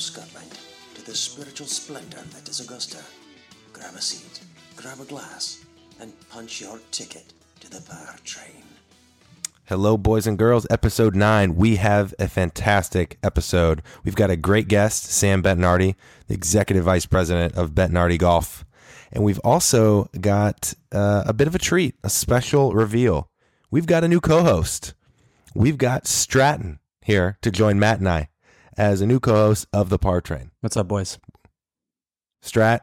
[0.00, 0.58] of Scotland
[0.94, 2.96] to the spiritual splendor that is Augusta.
[3.74, 4.40] Grab a seat,
[4.74, 5.62] grab a glass,
[6.00, 8.64] and punch your ticket to the par train.
[9.66, 10.66] Hello, boys and girls.
[10.70, 11.54] Episode nine.
[11.54, 13.82] We have a fantastic episode.
[14.02, 15.96] We've got a great guest, Sam Bettinardi,
[16.28, 18.64] the executive vice president of Bettinardi Golf.
[19.12, 23.28] And we've also got uh, a bit of a treat, a special reveal.
[23.70, 24.94] We've got a new co host.
[25.54, 28.30] We've got Stratton here to join Matt and I
[28.80, 30.50] as a new co host of the Par Train.
[30.62, 31.18] What's up, boys?
[32.42, 32.80] Strat,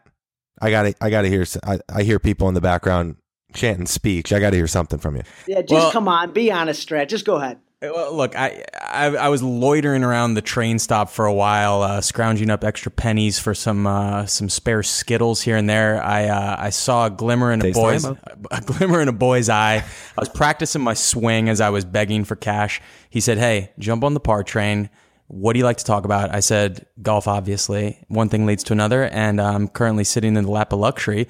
[0.61, 3.15] I got to I got to hear I, I hear people in the background
[3.53, 4.31] chanting speech.
[4.31, 5.23] I got to hear something from you.
[5.47, 7.07] Yeah, just Well- come on, be honest, Strat.
[7.09, 7.59] Just go ahead.
[7.79, 12.01] Well, look, I, I I was loitering around the train stop for a while, uh,
[12.01, 16.03] scrounging up extra pennies for some uh, some spare Skittles here and there.
[16.03, 18.19] I uh, I saw a glimmer in a Taste the boy's rainbow.
[18.51, 19.75] a glimmer in a boy's eye.
[19.77, 22.81] I was practicing my swing as I was begging for cash.
[23.11, 24.89] He said, "Hey, jump on the par train.
[25.27, 28.03] What do you like to talk about?" I said, "Golf, obviously.
[28.07, 31.27] One thing leads to another, and I'm currently sitting in the lap of luxury,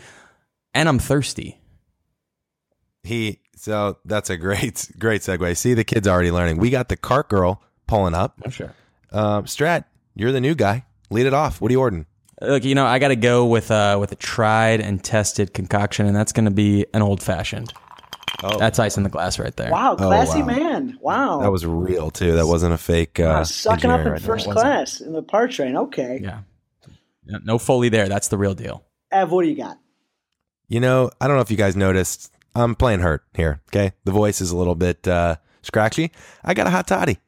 [0.73, 1.59] and I'm thirsty."
[3.03, 5.57] He so that's a great great segue.
[5.57, 6.57] See the kids already learning.
[6.57, 8.39] We got the cart girl pulling up.
[8.43, 8.73] I'm sure.
[9.11, 10.85] Um, Strat, you're the new guy.
[11.09, 11.61] Lead it off.
[11.61, 12.05] What are you ordering?
[12.41, 16.05] Look, you know, I got to go with uh, with a tried and tested concoction,
[16.05, 17.73] and that's going to be an old fashioned.
[18.43, 19.71] Oh, That's ice in the glass right there.
[19.71, 20.45] Wow, classy wow.
[20.47, 20.97] man.
[21.01, 21.39] Wow.
[21.41, 22.33] that was real too.
[22.35, 23.19] That wasn't a fake.
[23.19, 25.75] Uh, Wow, sucking up in right first It class in the par train.
[25.75, 26.19] Okay.
[26.21, 26.41] Yeah.
[27.25, 28.07] Yeah, No foley there.
[28.07, 28.83] That's the real deal.
[29.11, 29.79] Ev, what do you got?
[30.67, 32.31] You know, I don't know if you guys noticed.
[32.53, 33.61] I'm playing hurt here.
[33.69, 36.11] Okay, the voice is a little bit uh, scratchy.
[36.43, 37.19] I got a hot toddy.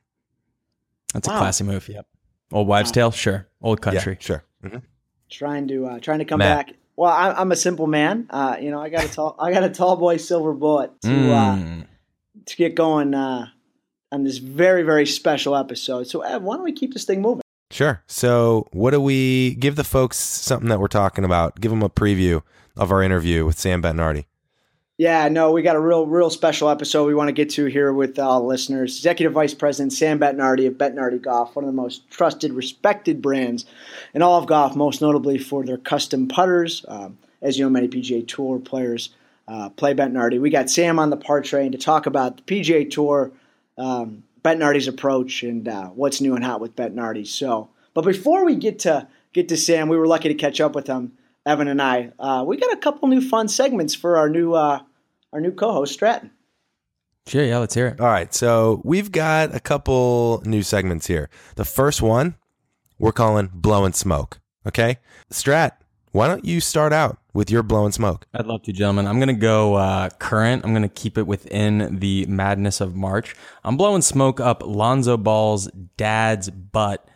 [1.13, 1.35] That's Wow.
[1.35, 1.87] a classy move.
[1.87, 2.05] Yep.
[2.51, 3.11] Old wives' tale.
[3.11, 3.47] Sure.
[3.61, 4.13] Old country.
[4.13, 4.43] Yeah, sure.
[4.63, 4.81] Mhm.
[5.29, 6.67] Trying to uh, trying to come Matt.
[6.67, 6.75] back.
[6.99, 8.27] Well, I, I'm a simple man.
[8.29, 11.31] Uh, you know, I got a tall I got a tall boy silver bullet to
[11.31, 11.85] uh, Mm.
[12.47, 13.47] to get going uh,
[14.11, 16.07] on this very very special episode.
[16.07, 17.41] So, Ev, why don't we keep this thing moving?
[17.71, 18.03] Sure.
[18.07, 21.61] So, what do we give the folks something that we're talking about?
[21.61, 22.41] Give them a preview
[22.75, 24.25] of our interview with Sam Bettinardi.
[24.99, 27.93] Yeah, no, we got a real, real special episode we want to get to here
[27.93, 28.97] with all listeners.
[28.97, 33.65] Executive Vice President Sam Bettinardi of Bettinardi Golf, one of the most trusted, respected brands
[34.13, 36.83] in all of golf, most notably for their custom putters.
[36.89, 39.11] Um, as you know, many PGA Tour players
[39.47, 40.37] uh, play Bettinardi.
[40.37, 43.31] We got Sam on the par train to talk about the PGA Tour,
[43.77, 47.25] um, Bettinardi's approach, and uh, what's new and hot with Bettinardi.
[47.25, 50.75] So, but before we get to get to Sam, we were lucky to catch up
[50.75, 51.13] with him,
[51.45, 52.11] Evan and I.
[52.19, 54.81] Uh, we got a couple new fun segments for our new uh,
[55.33, 56.31] our new co-host Stratton.
[57.27, 57.43] Sure.
[57.43, 57.59] Yeah.
[57.59, 57.99] Let's hear it.
[57.99, 58.33] All right.
[58.33, 61.29] So, we've got a couple new segments here.
[61.55, 62.35] The first one
[62.99, 64.39] we're calling Blowing Smoke.
[64.67, 64.97] Okay.
[65.31, 65.71] Strat,
[66.11, 68.27] why don't you start out with your Blowing Smoke?
[68.33, 69.07] I'd love to, gentlemen.
[69.07, 70.65] I'm going to go uh, current.
[70.65, 73.35] I'm going to keep it within the madness of March.
[73.63, 77.07] I'm blowing smoke up Lonzo Ball's dad's butt,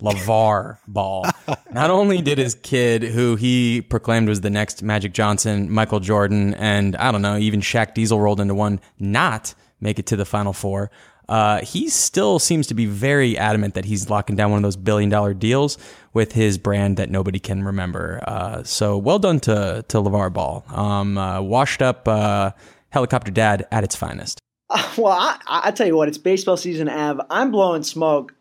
[0.00, 1.26] LeVar Ball.
[1.72, 6.54] Not only did his kid, who he proclaimed was the next Magic Johnson, Michael Jordan,
[6.54, 10.24] and I don't know, even Shaq Diesel rolled into one, not make it to the
[10.24, 10.90] Final Four.
[11.28, 14.76] Uh, he still seems to be very adamant that he's locking down one of those
[14.76, 15.78] billion dollar deals
[16.12, 18.20] with his brand that nobody can remember.
[18.26, 20.64] Uh, so well done to to LeVar Ball.
[20.68, 22.50] Um, uh, washed up uh,
[22.88, 24.40] helicopter dad at its finest.
[24.96, 27.20] well, I, I I tell you what, it's baseball season, Av.
[27.30, 28.34] I'm blowing smoke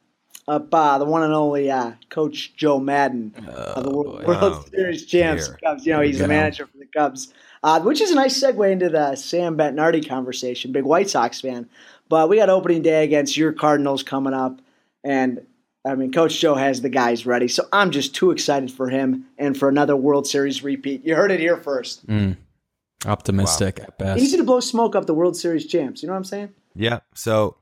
[0.49, 4.65] up uh, the one and only uh, Coach Joe Maddon of the World, World Oh,
[4.71, 5.47] Series champs.
[5.63, 5.85] Cubs.
[5.85, 7.33] You know, he's the manager for the Cubs,
[7.63, 10.71] uh, which is a nice segue into the Sam Bettinardi conversation.
[10.71, 11.69] Big White Sox fan,
[12.09, 14.59] but we got opening day against your Cardinals coming up,
[15.03, 15.45] and
[15.85, 17.47] I mean, Coach Joe has the guys ready.
[17.47, 21.05] So I'm just too excited for him and for another World Series repeat.
[21.05, 22.01] You heard it here first.
[23.05, 24.21] Optimistic at best.
[24.21, 26.01] Easy to blow smoke up the World Series champs.
[26.03, 26.49] You know what I'm saying?
[26.75, 26.99] Yeah.
[27.15, 27.55] So,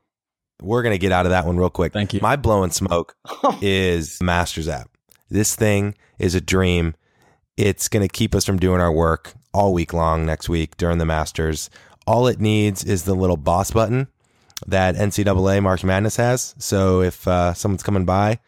[0.62, 1.92] we're going to get out of that one real quick.
[1.92, 2.20] Thank you.
[2.20, 3.16] My Blowing Smoke
[3.60, 4.90] is Masters app.
[5.30, 6.94] This thing is a dream.
[7.56, 10.98] It's going to keep us from doing our work all week long next week during
[10.98, 11.70] the Masters.
[12.06, 14.08] All it needs is the little boss button
[14.66, 16.54] that NCAA March Madness has.
[16.58, 18.38] So if uh, someone's coming by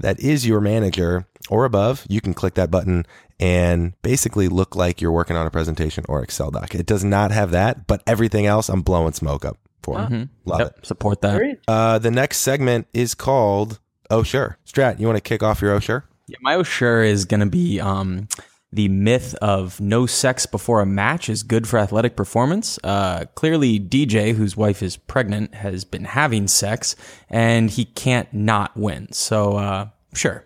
[0.00, 3.06] that is your manager or above, you can click that button
[3.40, 6.74] and basically look like you're working on a presentation or Excel doc.
[6.74, 10.28] It does not have that, but everything else I'm blowing smoke up for.
[10.44, 10.74] Love it.
[10.82, 11.58] Support that.
[11.68, 13.78] Uh, the next segment is called
[14.10, 14.58] Oh Sure.
[14.66, 16.04] Strat, you want to kick off your Oh Sure?
[16.26, 18.28] Yeah, my Oh sure is going to be um,
[18.72, 22.78] the myth of no sex before a match is good for athletic performance.
[22.82, 26.96] Uh, clearly, DJ, whose wife is pregnant, has been having sex
[27.28, 29.12] and he can't not win.
[29.12, 30.44] So, uh, sure.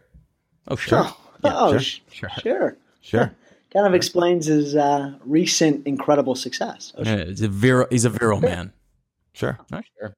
[0.67, 1.09] Oh, sure.
[1.45, 2.01] oh, sure, sh-
[2.43, 2.77] sure.
[3.01, 3.33] Sure.
[3.73, 6.93] Kind of explains his uh, recent incredible success.
[6.97, 8.73] Oh, Yeah, he's a virile, he's a virile man.
[9.39, 9.57] Sure.
[9.73, 10.17] Oh, sure.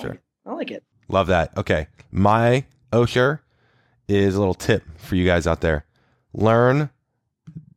[0.00, 0.18] Sure.
[0.44, 0.82] I like it.
[1.08, 1.56] Love that.
[1.56, 1.86] Okay.
[2.10, 3.40] My Oh Sure
[4.08, 5.84] is a little tip for you guys out there.
[6.32, 6.90] Learn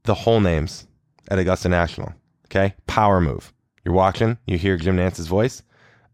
[0.04, 0.88] the hole names
[1.30, 2.14] at Augusta National.
[2.48, 3.54] Okay, power move.
[3.86, 5.62] You're watching, you hear Jim Nantz's voice.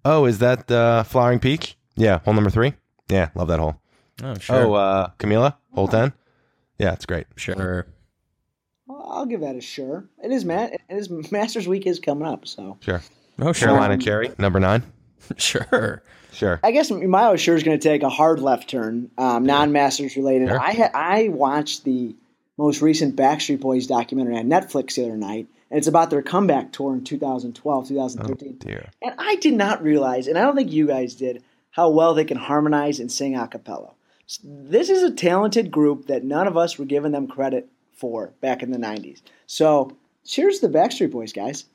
[0.03, 1.77] Oh, is that uh, Flowering Peach?
[1.95, 2.73] Yeah, hole number three.
[3.09, 3.79] Yeah, love that hole.
[4.21, 4.65] Oh, sure.
[4.65, 6.11] Oh, uh, Camellia, hole ten.
[6.77, 7.27] Yeah, it's great.
[7.37, 7.87] sure.
[8.85, 10.05] Well, I'll give that a sure.
[10.23, 10.73] It is Matt.
[10.73, 13.01] it is Masters Week is coming up, so Sure.
[13.39, 13.69] Oh, sure.
[13.69, 14.83] Carolina Cherry, number nine.
[15.37, 16.01] Sure.
[16.31, 16.59] Sure.
[16.63, 20.49] I guess my sure is going to take a hard left turn, um, non-Masters related.
[20.49, 20.61] Sure.
[20.61, 22.15] I ha- I watched the
[22.57, 26.71] most recent Backstreet Boys documentary on Netflix the other night, and it's about their comeback
[26.71, 28.57] tour in 2012, 2013.
[28.59, 28.89] Dear.
[29.01, 32.25] And I did not realize, and I don't think you guys did, how well they
[32.25, 33.91] can harmonize and sing a cappella.
[34.43, 38.61] This is a talented group that none of us were giving them credit for back
[38.61, 39.21] in the 90s.
[39.47, 41.65] So, cheers to the Backstreet Boys, guys.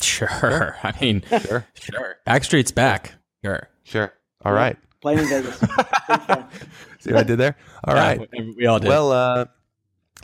[0.00, 0.76] Sure.
[0.82, 1.66] I mean, Sure.
[1.74, 2.16] sure.
[2.26, 3.14] Backstreet's back.
[3.44, 3.68] Sure.
[3.84, 4.12] Sure.
[4.44, 4.76] All right.
[5.02, 5.58] Playing in Vegas.
[7.00, 7.56] See what I did there?
[7.84, 8.28] All Yeah, right.
[8.32, 8.88] we- we all did.
[8.88, 9.46] Well, uh,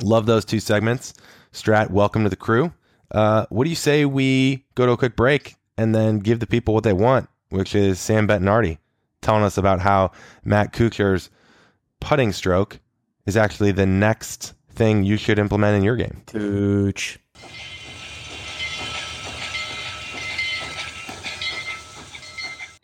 [0.02, 1.14] love those two segments.
[1.52, 2.73] Strat, welcome to the crew.
[3.11, 6.46] Uh, what do you say we go to a quick break and then give the
[6.46, 8.78] people what they want, which is Sam Bettinardi
[9.23, 10.11] telling us about how
[10.44, 11.31] Matt Kuchar's
[12.00, 12.78] putting stroke
[13.25, 16.23] is actually the next thing you should implement in your game.
[16.26, 17.19] Cooch.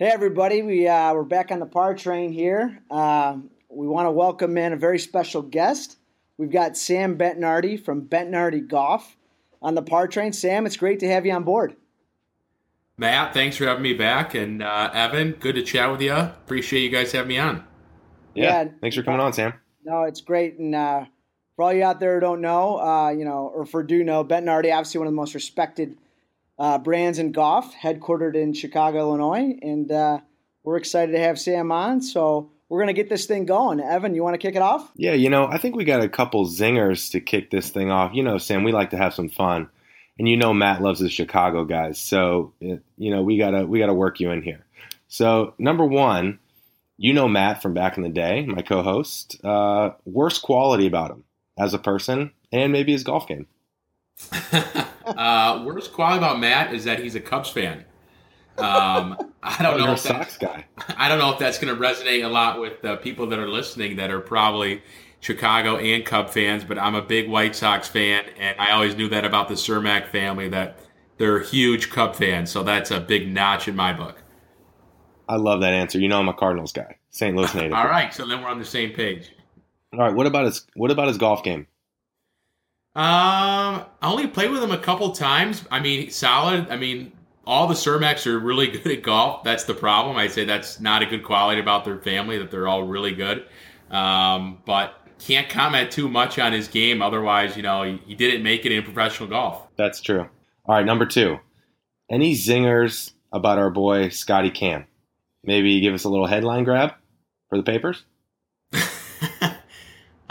[0.03, 2.83] Hey everybody, we uh, we're back on the par train here.
[2.91, 3.37] Uh,
[3.69, 5.97] we want to welcome in a very special guest.
[6.37, 9.17] We've got Sam Bettinardi from Bettinardi Golf
[9.63, 10.33] on the par train.
[10.33, 11.77] Sam, it's great to have you on board.
[12.99, 14.35] Matt, thanks for having me back.
[14.35, 16.13] And uh, Evan, good to chat with you.
[16.13, 17.65] Appreciate you guys having me on.
[18.35, 18.71] Yeah.
[18.81, 19.55] Thanks for coming on, Sam.
[19.85, 21.05] No, it's great, and uh,
[21.55, 24.25] for all you out there who don't know, uh, you know, or for do know,
[24.25, 25.97] Bettinardi, obviously one of the most respected
[26.59, 30.21] uh, brands and golf, headquartered in Chicago, Illinois, and uh,
[30.63, 32.01] we're excited to have Sam on.
[32.01, 33.81] So we're gonna get this thing going.
[33.81, 34.91] Evan, you want to kick it off?
[34.97, 38.13] Yeah, you know, I think we got a couple zingers to kick this thing off.
[38.15, 39.69] You know, Sam, we like to have some fun,
[40.19, 43.95] and you know, Matt loves his Chicago guys, so you know we gotta we gotta
[43.95, 44.65] work you in here.
[45.09, 46.39] So number one,
[46.97, 49.45] you know Matt from back in the day, my co-host.
[49.45, 51.25] Uh, worst quality about him
[51.59, 53.47] as a person, and maybe his golf game.
[55.07, 57.85] uh, worst quality about Matt is that he's a Cubs fan.
[58.59, 60.67] Um, I don't know if that's, Sox guy.
[60.97, 63.49] I don't know if that's going to resonate a lot with the people that are
[63.49, 64.83] listening that are probably
[65.21, 69.09] Chicago and Cub fans, but I'm a big White Sox fan, and I always knew
[69.09, 70.79] that about the Cermak family that
[71.17, 72.51] they're huge Cub fans.
[72.51, 74.23] So that's a big notch in my book.
[75.29, 75.99] I love that answer.
[75.99, 77.35] You know, I'm a Cardinals guy, St.
[77.35, 77.73] Louis native.
[77.75, 79.33] All right, so then we're on the same page.
[79.93, 80.15] All right.
[80.15, 81.67] What about his What about his golf game?
[82.95, 85.65] Um, I only played with him a couple times.
[85.71, 86.69] I mean, solid.
[86.69, 87.13] I mean,
[87.47, 89.45] all the Cermaks are really good at golf.
[89.45, 90.17] That's the problem.
[90.17, 93.47] I'd say that's not a good quality about their family that they're all really good.
[93.91, 97.01] Um, but can't comment too much on his game.
[97.01, 99.69] Otherwise, you know, he, he didn't make it in professional golf.
[99.77, 100.29] That's true.
[100.67, 101.39] All right, number two.
[102.11, 104.87] Any zingers about our boy Scotty Cam?
[105.45, 106.93] Maybe give us a little headline grab
[107.49, 108.05] for the papers.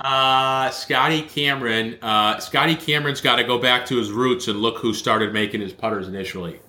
[0.01, 1.97] Uh, Scotty Cameron.
[2.01, 5.61] Uh, Scotty Cameron's got to go back to his roots and look who started making
[5.61, 6.59] his putters initially.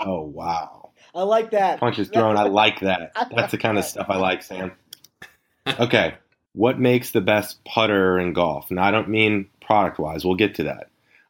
[0.00, 0.90] Oh wow!
[1.14, 1.80] I like that.
[1.80, 2.36] Punches thrown.
[2.36, 3.12] I like that.
[3.34, 4.72] That's the kind of stuff I like, Sam.
[5.78, 6.14] Okay,
[6.54, 8.70] what makes the best putter in golf?
[8.70, 10.24] Now I don't mean product wise.
[10.24, 10.88] We'll get to that.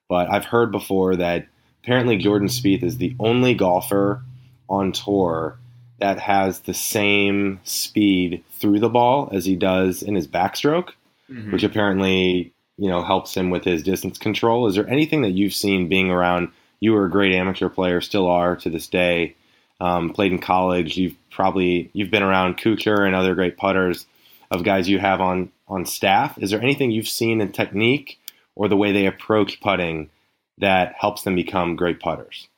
[0.08, 1.46] But I've heard before that
[1.82, 4.22] apparently Jordan Spieth is the only golfer
[4.68, 5.58] on tour
[5.98, 10.90] that has the same speed through the ball as he does in his backstroke.
[11.32, 11.52] Mhm.
[11.52, 14.66] which apparently you know helps him with his distance control.
[14.66, 16.48] Is there anything that you've seen being around?
[16.80, 19.34] You were a great amateur player, still are to this day.
[19.80, 20.96] Um, played in college.
[20.96, 24.06] You've probably you've been around Kuchar and other great putters
[24.50, 26.36] of guys you have on on staff.
[26.38, 28.18] Is there anything you've seen in technique
[28.54, 30.10] or the way they approach putting
[30.58, 32.48] that helps them become great putters?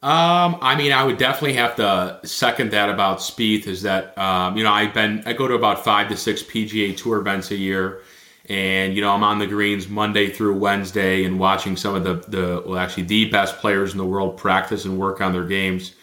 [0.00, 3.66] Um, I mean, I would definitely have to second that about Spieth.
[3.66, 6.96] Is that um, you know I've been I go to about five to six PGA
[6.96, 8.02] Tour events a year,
[8.48, 12.14] and you know I'm on the greens Monday through Wednesday and watching some of the
[12.30, 15.96] the well actually the best players in the world practice and work on their games.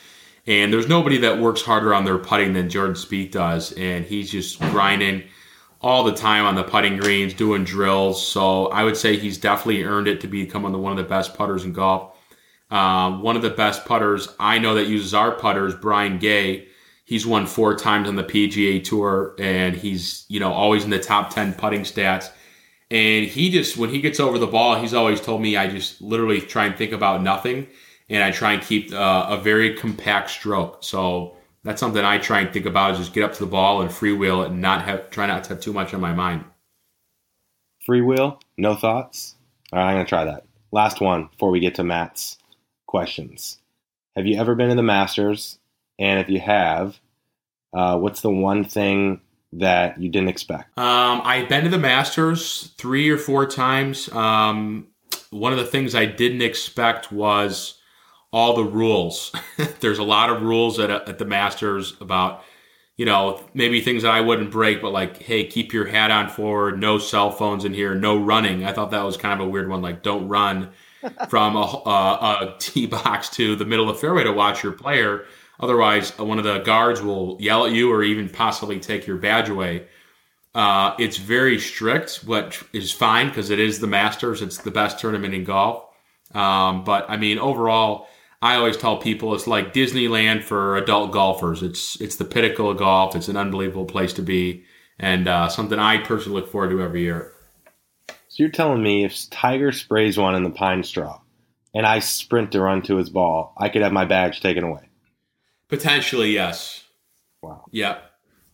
[0.45, 4.29] And there's nobody that works harder on their putting than Jordan Spieth does, and he's
[4.29, 5.23] just grinding
[5.79, 8.27] all the time on the putting greens, doing drills.
[8.27, 11.63] So I would say he's definitely earned it to become one of the best putters
[11.63, 12.14] in golf.
[12.75, 16.67] Um, one of the best putters I know that uses our putters, Brian Gay.
[17.05, 20.99] He's won four times on the PGA Tour, and he's you know always in the
[20.99, 22.29] top ten putting stats.
[22.91, 26.01] And he just when he gets over the ball, he's always told me I just
[26.01, 27.67] literally try and think about nothing,
[28.09, 30.83] and I try and keep uh, a very compact stroke.
[30.83, 33.83] So that's something I try and think about is just get up to the ball
[33.83, 36.43] and freewheel it and not have try not to have too much on my mind.
[37.87, 39.35] Freewheel, no thoughts.
[39.71, 40.45] All right, I'm gonna try that.
[40.73, 42.37] Last one before we get to Matt's
[42.95, 43.57] questions.
[44.15, 45.59] Have you ever been to the Masters?
[45.99, 46.97] And if you have,
[47.73, 49.19] uh, what's the one thing
[49.51, 50.79] that you didn't expect?
[50.79, 54.09] Um, I've been to the Masters three or four times.
[54.13, 54.87] Um,
[55.29, 57.81] one of the things I didn't expect was
[58.31, 59.35] all the rules.
[59.81, 62.45] There's a lot of rules at, at the Masters about,
[62.95, 66.29] you know, maybe things that I wouldn't break, but like, hey, keep your hat on
[66.29, 68.63] forward, no cell phones in here, no running.
[68.63, 70.71] I thought that was kind of a weird one, like, don't run
[71.29, 74.71] from a, a, a tee box to the middle of the fairway to watch your
[74.71, 75.25] player.
[75.59, 79.49] Otherwise, one of the guards will yell at you or even possibly take your badge
[79.49, 79.87] away.
[80.53, 84.41] Uh, it's very strict, which is fine because it is the Masters.
[84.41, 85.83] It's the best tournament in golf.
[86.33, 88.07] Um, but I mean, overall,
[88.41, 91.63] I always tell people it's like Disneyland for adult golfers.
[91.63, 93.15] It's it's the pinnacle of golf.
[93.15, 94.65] It's an unbelievable place to be,
[94.99, 97.34] and uh, something I personally look forward to every year.
[98.35, 101.21] So you're telling me if Tiger sprays one in the pine straw,
[101.73, 104.89] and I sprint to run to his ball, I could have my badge taken away.
[105.69, 106.83] Potentially, yes.
[107.41, 107.63] Wow.
[107.71, 107.99] Yeah.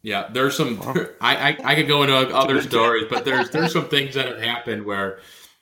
[0.03, 0.29] Yeah.
[0.31, 0.79] There's some
[1.19, 4.39] I, I, I could go into other stories, but there's there's some things that have
[4.39, 5.17] happened where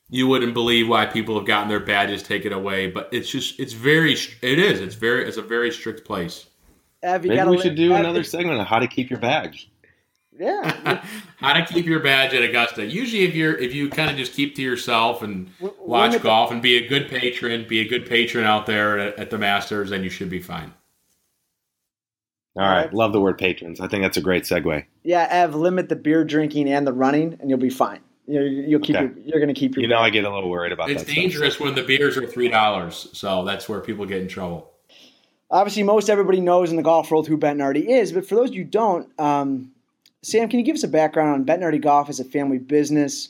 [0.09, 3.71] you wouldn't believe why people have gotten their badges taken away, but it's just it's
[3.71, 4.81] very it is.
[4.81, 6.45] It's very it's a very strict place.
[7.01, 9.09] Ev, you Maybe gotta we li- should do Ev- another segment on how to keep
[9.09, 9.71] your badge.
[10.39, 11.03] Yeah.
[11.37, 12.85] How to keep your badge at Augusta.
[12.85, 16.51] Usually if you're if you kind of just keep to yourself and watch limit- golf
[16.51, 19.89] and be a good patron, be a good patron out there at, at the Masters,
[19.89, 20.73] then you should be fine.
[22.55, 22.91] All right.
[22.93, 23.79] Love the word patrons.
[23.79, 24.85] I think that's a great segue.
[25.03, 27.99] Yeah, Ev, limit the beer drinking and the running, and you'll be fine.
[28.27, 29.05] You're, you'll keep Okay.
[29.05, 29.83] your, you're going to keep your.
[29.83, 31.13] You know, I get a little worried about It's that.
[31.15, 34.71] dangerous when the beers are three dollars, so that's where people get in trouble.
[35.51, 38.63] Obviously, most everybody knows in the golf world who Bettinardi is, but for those you
[38.63, 39.71] don't, um,
[40.21, 43.29] Sam, can you give us a background on Bettinardi Golf as a family business?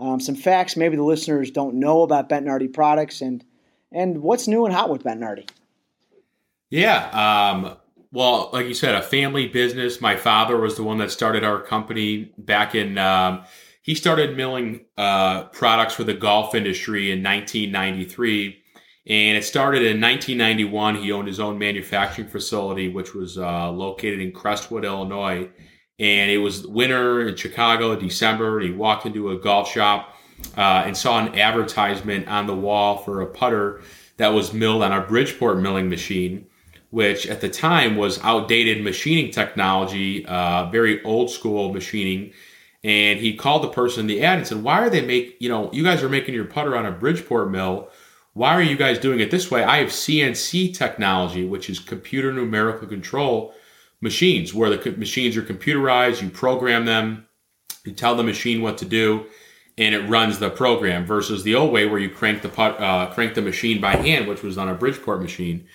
[0.00, 3.44] Um, some facts maybe the listeners don't know about Bettinardi products, and
[3.90, 5.48] and what's new and hot with Bettinardi?
[6.70, 7.08] Yeah.
[7.10, 7.76] Um,
[8.12, 10.00] well, like you said, a family business.
[10.00, 12.98] My father was the one that started our company back in.
[12.98, 13.44] Um,
[13.82, 18.62] he started milling uh, products for the golf industry in 1993,
[19.06, 20.96] and it started in 1991.
[20.96, 25.48] He owned his own manufacturing facility, which was uh, located in Crestwood, Illinois.
[25.98, 28.60] And it was winter in Chicago, December.
[28.60, 30.14] He walked into a golf shop
[30.56, 33.82] uh, and saw an advertisement on the wall for a putter
[34.16, 36.46] that was milled on a Bridgeport milling machine
[36.90, 42.32] which at the time was outdated machining technology, uh, very old school machining.
[42.84, 45.48] And he called the person in the ad and said, "Why are they make you
[45.48, 47.90] know you guys are making your putter on a Bridgeport mill?
[48.34, 49.64] Why are you guys doing it this way?
[49.64, 53.52] I have CNC technology, which is computer numerical control
[54.00, 56.22] machines, where the co- machines are computerized.
[56.22, 57.26] You program them,
[57.84, 59.26] you tell the machine what to do."
[59.76, 63.10] And it runs the program versus the old way where you crank the put, uh,
[63.14, 65.66] crank the machine by hand, which was on a Bridgeport machine.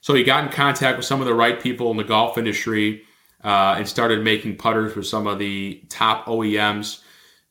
[0.00, 3.02] So he got in contact with some of the right people in the golf industry
[3.42, 7.00] uh, and started making putters for some of the top OEMs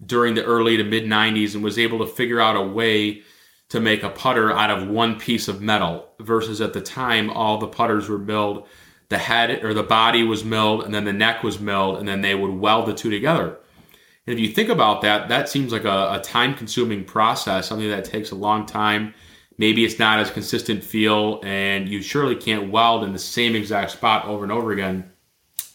[0.06, 3.22] during the early to mid 90s and was able to figure out a way
[3.70, 7.58] to make a putter out of one piece of metal versus at the time all
[7.58, 8.68] the putters were milled
[9.10, 12.22] the head or the body was milled and then the neck was milled and then
[12.22, 13.58] they would weld the two together.
[14.26, 17.90] And if you think about that that seems like a, a time consuming process something
[17.90, 19.14] that takes a long time.
[19.60, 23.92] Maybe it's not as consistent feel and you surely can't weld in the same exact
[23.92, 25.12] spot over and over again.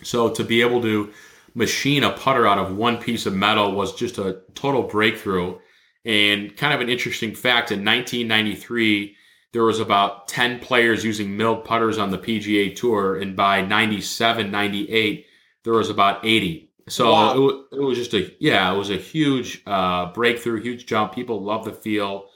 [0.02, 1.12] So to be able to
[1.54, 5.58] machine a putter out of one piece of metal was just a total breakthrough.
[6.04, 9.16] And kind of an interesting fact in 1993
[9.52, 14.50] there was about 10 players using milled putters on the pga tour and by 97
[14.50, 15.26] 98
[15.64, 17.34] there was about 80 so Wow.
[17.34, 21.14] it, wa- it was just a yeah it was a huge uh, breakthrough huge jump
[21.14, 22.26] people love the feel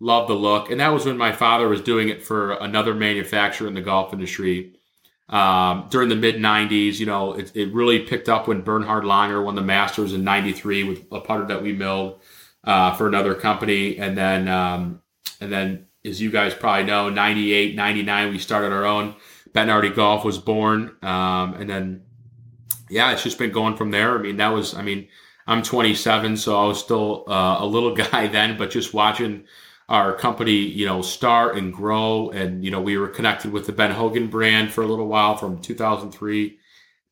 [0.00, 3.68] love the look and that was when my father was doing it for another manufacturer
[3.68, 4.74] in the golf industry
[5.28, 6.98] um, during the mid 90s.
[6.98, 10.84] You know, it, it really picked up when Bernhard Langer won the Masters in 93
[10.84, 12.20] with a putter that we milled
[12.64, 13.98] uh, for another company.
[13.98, 15.00] And then, um,
[15.40, 19.14] and then, as you guys probably know, 98, 99, we started our own.
[19.52, 20.96] Bettinardi Golf was born.
[21.02, 22.02] Um, and then,
[22.90, 24.18] yeah, it's just been going from there.
[24.18, 25.08] I mean, that was, I mean,
[25.46, 29.44] I'm 27, so I was still uh, a little guy then, but just watching
[29.88, 32.30] our company, you know, start and grow.
[32.30, 35.36] And, you know, we were connected with the Ben Hogan brand for a little while
[35.36, 36.58] from 2003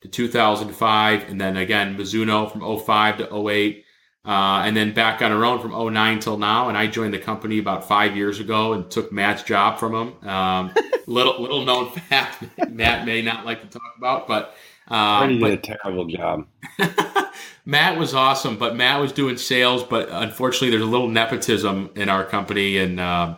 [0.01, 1.29] to 2005.
[1.29, 3.85] And then again, Mizuno from 05 to 08.
[4.25, 6.69] Uh, and then back on our own from 09 till now.
[6.69, 10.29] And I joined the company about five years ago and took Matt's job from him,
[10.29, 10.73] um,
[11.07, 14.55] little little known fact Matt may not like to talk about, but
[14.89, 16.47] um, Freddie but did a terrible job.
[17.65, 19.83] Matt was awesome, but Matt was doing sales.
[19.85, 23.31] But unfortunately, there's a little nepotism in our company, and um,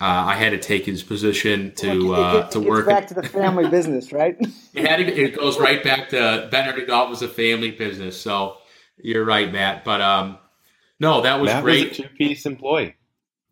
[0.00, 2.86] uh, I had to take his position to Look, it- uh, it to gets work.
[2.86, 4.36] back to the family business, right?
[4.74, 8.20] It, had to, it goes right back to Bettinardi Golf was a family business.
[8.20, 8.56] So
[8.98, 9.84] you're right, Matt.
[9.84, 10.38] But um,
[11.00, 11.88] no, that was Matt great.
[11.90, 12.96] was a two-piece employee.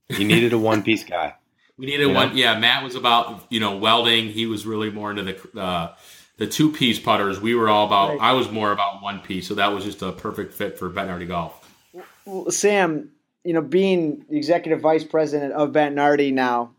[0.09, 1.35] He needed a one-piece guy.
[1.79, 2.15] We needed You know?
[2.15, 2.37] one.
[2.37, 4.29] Yeah, Matt was about you know welding.
[4.29, 5.95] He was really more into the uh,
[6.37, 7.41] the two piece putters.
[7.41, 8.11] We were all about.
[8.11, 8.21] Right.
[8.21, 9.49] I was more about one piece.
[9.49, 11.59] So that was just a perfect fit for Bettinardi Golf.
[12.25, 13.11] Well, Sam,
[13.45, 16.73] you know, being executive vice president of Bettinardi now,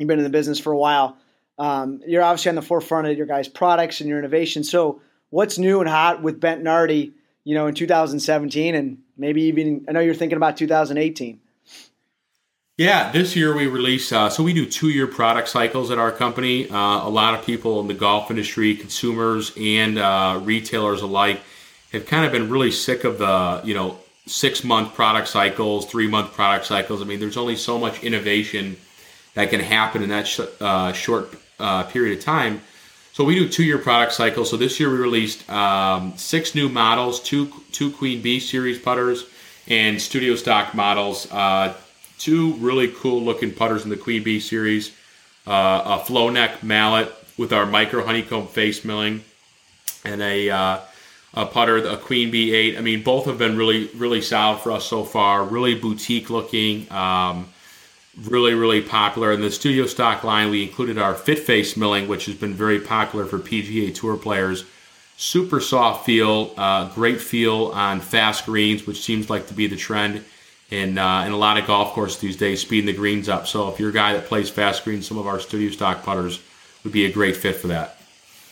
[0.00, 1.16] you've been in the business for a while.
[1.58, 4.64] Um, you're obviously on the forefront of your guys' products and your innovation.
[4.64, 7.12] So, what's new and hot with Bettinardi,
[7.44, 11.40] you know, in 2017 and maybe even I know you're thinking about 2018.
[12.76, 14.10] Yeah, this year we release.
[14.10, 16.68] Uh, so we do two-year product cycles at our company.
[16.68, 21.40] Uh, a lot of people in the golf industry, consumers and uh, retailers alike,
[21.92, 26.66] have kind of been really sick of the you know six-month product cycles, three-month product
[26.66, 27.00] cycles.
[27.00, 28.76] I mean, there's only so much innovation
[29.34, 32.60] that can happen in that sh- uh, short uh, period of time.
[33.14, 34.50] So we do two-year product cycles.
[34.50, 39.24] So this year we released um, six new models, two two Queen Bee series putters,
[39.68, 41.30] and studio stock models.
[41.30, 41.74] Uh,
[42.18, 44.90] two really cool looking putters in the Queen Bee series.
[45.46, 49.22] Uh, a flow neck mallet with our micro honeycomb face milling,
[50.04, 50.80] and a uh,
[51.34, 52.76] a putter, a Queen Bee eight.
[52.76, 55.44] I mean, both have been really really solid for us so far.
[55.44, 56.90] Really boutique looking.
[56.90, 57.48] Um,
[58.22, 62.26] really really popular in the studio stock line we included our fit face milling which
[62.26, 64.64] has been very popular for pga tour players
[65.16, 69.76] super soft feel uh, great feel on fast greens which seems like to be the
[69.76, 70.24] trend
[70.70, 73.68] in, uh, in a lot of golf courses these days speeding the greens up so
[73.68, 76.40] if you're a guy that plays fast greens some of our studio stock putters
[76.84, 77.98] would be a great fit for that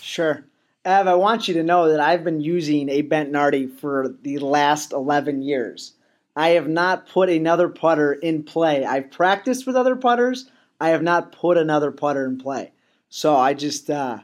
[0.02, 0.44] Sure.
[0.84, 4.92] Ev, I want you to know that I've been using a Bettinardi for the last
[4.92, 5.92] 11 years.
[6.34, 8.84] I have not put another putter in play.
[8.84, 10.50] I've practiced with other putters.
[10.80, 12.72] I have not put another putter in play.
[13.08, 14.18] So I just, uh,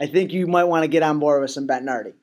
[0.00, 2.14] I think you might want to get on board with some Bettinardi.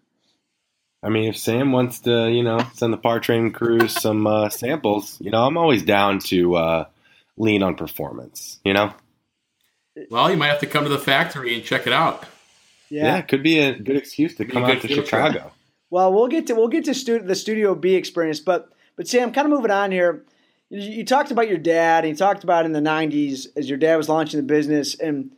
[1.01, 4.49] I mean, if Sam wants to, you know, send the Par Train crews some uh,
[4.49, 6.85] samples, you know, I'm always down to uh,
[7.37, 8.59] lean on performance.
[8.65, 8.93] You know,
[10.09, 12.25] well you might have to come to the factory and check it out
[12.89, 14.87] yeah, it could be a good excuse to come out to.
[14.87, 15.51] Chicago.
[15.89, 19.31] Well, we'll get to we'll get to stu- the Studio B experience, but but Sam,
[19.31, 20.25] kind of moving on here.
[20.69, 23.77] You, you talked about your dad, and you talked about in the '90s as your
[23.77, 25.31] dad was launching the business, and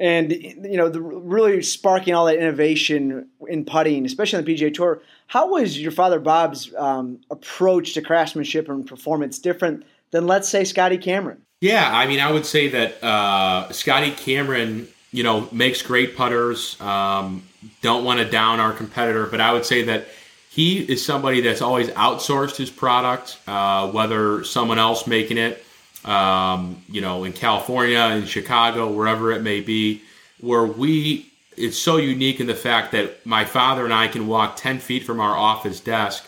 [0.00, 4.74] and you know the really sparking all that innovation in putting, especially on the PGA
[4.74, 5.02] Tour.
[5.28, 10.64] How was your father Bob's um, approach to craftsmanship and performance different than, let's say,
[10.64, 11.42] Scotty Cameron?
[11.60, 16.78] Yeah, I mean, I would say that uh, Scotty Cameron, you know, makes great putters.
[16.80, 17.44] Um,
[17.82, 20.08] don't want to down our competitor, but I would say that
[20.54, 25.64] he is somebody that's always outsourced his product, uh, whether someone else making it,
[26.04, 30.02] um, you know, in California, in Chicago, wherever it may be,
[30.40, 31.30] where we.
[31.56, 35.04] It's so unique in the fact that my father and I can walk 10 feet
[35.04, 36.26] from our office desk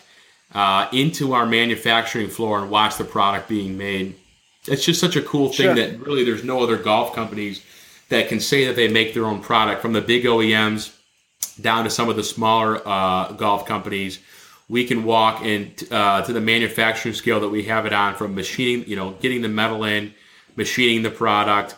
[0.53, 4.15] uh, into our manufacturing floor and watch the product being made
[4.67, 5.75] it's just such a cool thing Sure.
[5.75, 7.63] that really there's no other golf companies
[8.09, 10.93] that can say that they make their own product from the big OEMs
[11.61, 14.19] down to some of the smaller uh, golf companies.
[14.69, 18.35] We can walk in uh, to the manufacturing scale that we have it on from
[18.35, 20.13] machining, you know, getting the metal in,
[20.55, 21.75] machining the product,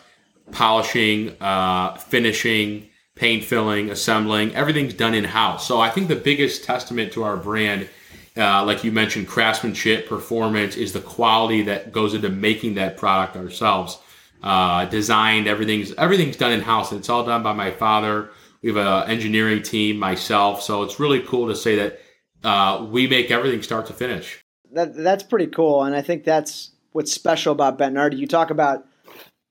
[0.50, 4.54] polishing, uh, finishing, paint filling, assembling.
[4.54, 5.68] Everything's done in house.
[5.68, 7.88] So I think the biggest testament to our brand
[8.36, 13.36] uh, like you mentioned, craftsmanship, performance is the quality that goes into making that product
[13.36, 13.98] ourselves.
[14.42, 18.30] Uh, designed, everything's everything's done in house, it's all done by my father.
[18.62, 22.00] We have an engineering team, myself, so it's really cool to say that
[22.44, 24.44] uh, we make everything start to finish.
[24.72, 28.18] That that's pretty cool, and I think that's what's special about Bettinardi.
[28.18, 28.86] You talk about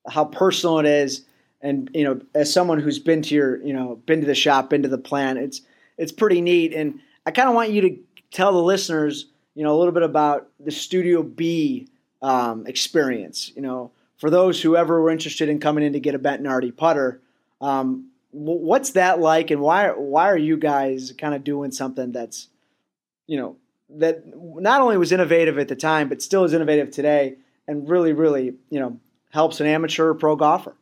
[0.08, 1.26] how personal it is,
[1.62, 4.70] and you know, as someone who's been to your, you know, been to the shop,
[4.70, 5.62] been to the plant, it's
[5.98, 6.74] it's pretty neat.
[6.74, 7.98] And I kind of want you to
[8.32, 11.88] tell the listeners, you know, a little bit about the Studio B
[12.22, 13.52] um, experience.
[13.56, 16.76] You know, for those who ever were interested in coming in to get a Bettinardi
[16.76, 17.22] putter,
[17.60, 22.48] um, what's that like, and why why are you guys kind of doing something that's,
[23.28, 23.56] you know,
[23.90, 27.36] that not only was innovative at the time, but still is innovative today,
[27.68, 29.00] and really, really, you know,
[29.32, 30.76] helps an amateur pro golfer.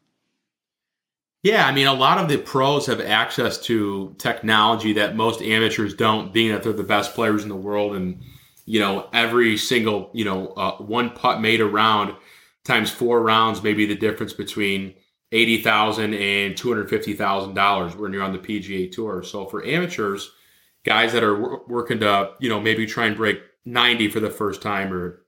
[1.43, 5.93] Yeah, I mean, a lot of the pros have access to technology that most amateurs
[5.93, 7.95] don't, being that they're the best players in the world.
[7.95, 8.21] And,
[8.65, 12.15] you know, every single, you know, uh, one putt made around
[12.65, 14.95] times four rounds may be the difference between
[15.31, 19.23] eighty thousand and two hundred fifty thousand dollars when you're on the PGA Tour.
[19.23, 20.31] So for amateurs,
[20.85, 24.61] guys that are working to you know maybe try and break ninety for the first
[24.61, 25.25] time or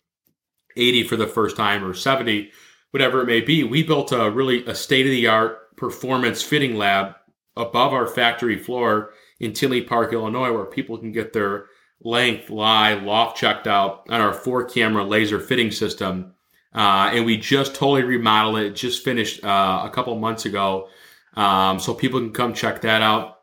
[0.77, 2.51] eighty for the first time or seventy,
[2.91, 6.75] whatever it may be, we built a really a state of the art performance fitting
[6.75, 7.15] lab
[7.55, 11.65] above our factory floor in Tinley Park, Illinois, where people can get their
[12.01, 16.33] length, lie, loft checked out on our four camera laser fitting system.
[16.73, 18.75] Uh, and we just totally remodeled it.
[18.75, 20.89] Just finished uh, a couple months ago.
[21.35, 23.37] Um, so people can come check that out.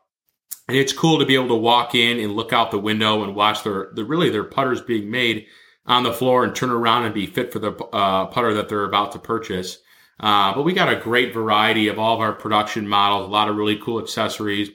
[0.67, 3.35] And it's cool to be able to walk in and look out the window and
[3.35, 5.45] watch their, the really their putters being made
[5.85, 8.83] on the floor and turn around and be fit for the uh, putter that they're
[8.83, 9.79] about to purchase.
[10.19, 13.47] Uh, but we got a great variety of all of our production models, a lot
[13.47, 14.69] of really cool accessories.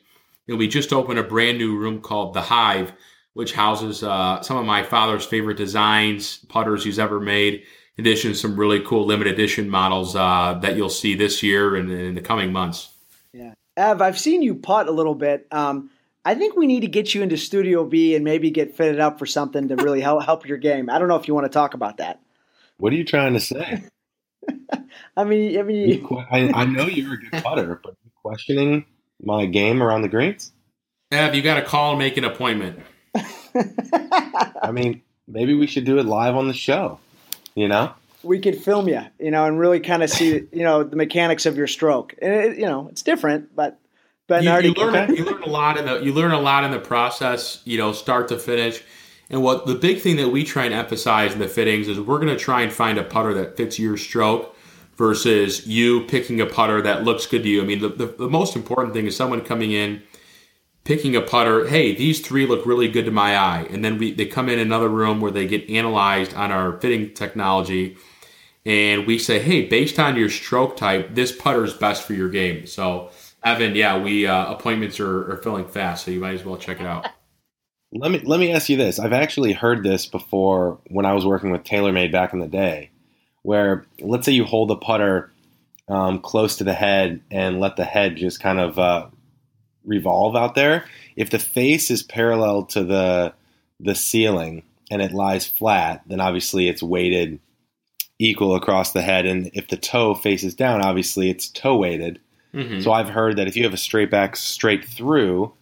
[0.48, 2.92] And we just opened a brand new room called The Hive,
[3.34, 7.64] which houses uh, some of my father's favorite designs, putters he's ever made,
[7.96, 11.76] in addition to some really cool limited edition models uh, that you'll see this year
[11.76, 12.90] and in the coming months.
[13.32, 13.54] Yeah.
[13.76, 15.46] Ev, I've seen you putt a little bit.
[15.50, 15.90] Um,
[16.24, 19.18] I think we need to get you into Studio B and maybe get fitted up
[19.18, 20.88] for something to really help help your game.
[20.88, 22.20] I don't know if you want to talk about that.
[22.76, 23.84] What are you trying to say?
[25.16, 28.86] I mean, I mean, I, I know you're a good putter, but questioning
[29.20, 30.52] my game around the greens.
[31.10, 32.80] Ev, you got to call and make an appointment.
[33.14, 36.98] I mean, maybe we should do it live on the show.
[37.54, 40.82] You know, we could film you, you know, and really kind of see, you know,
[40.82, 42.14] the mechanics of your stroke.
[42.20, 43.78] And it, you know, it's different, but
[44.28, 46.70] but you, you, learn you learn a lot in the you learn a lot in
[46.70, 47.60] the process.
[47.64, 48.82] You know, start to finish.
[49.30, 52.18] And what the big thing that we try and emphasize in the fittings is we're
[52.18, 54.54] going to try and find a putter that fits your stroke
[54.96, 57.62] versus you picking a putter that looks good to you.
[57.62, 60.02] I mean, the, the, the most important thing is someone coming in
[60.84, 63.66] picking a putter, hey, these three look really good to my eye.
[63.70, 67.14] And then we, they come in another room where they get analyzed on our fitting
[67.14, 67.96] technology.
[68.64, 72.28] And we say, hey, based on your stroke type, this putter is best for your
[72.28, 72.66] game.
[72.66, 73.10] So,
[73.44, 76.80] Evan, yeah, we uh, appointments are, are filling fast, so you might as well check
[76.80, 77.06] it out.
[77.94, 78.98] Let me let me ask you this.
[78.98, 82.90] I've actually heard this before when I was working with TaylorMade back in the day,
[83.42, 85.30] where let's say you hold the putter
[85.88, 89.08] um, close to the head and let the head just kind of uh,
[89.84, 90.84] revolve out there,
[91.16, 93.34] if the face is parallel to the
[93.80, 97.40] the ceiling and it lies flat, then obviously it's weighted
[98.18, 99.26] equal across the head.
[99.26, 102.20] And if the toe faces down, obviously it's toe weighted.
[102.54, 102.80] Mm-hmm.
[102.80, 105.52] So I've heard that if you have a straight back, straight through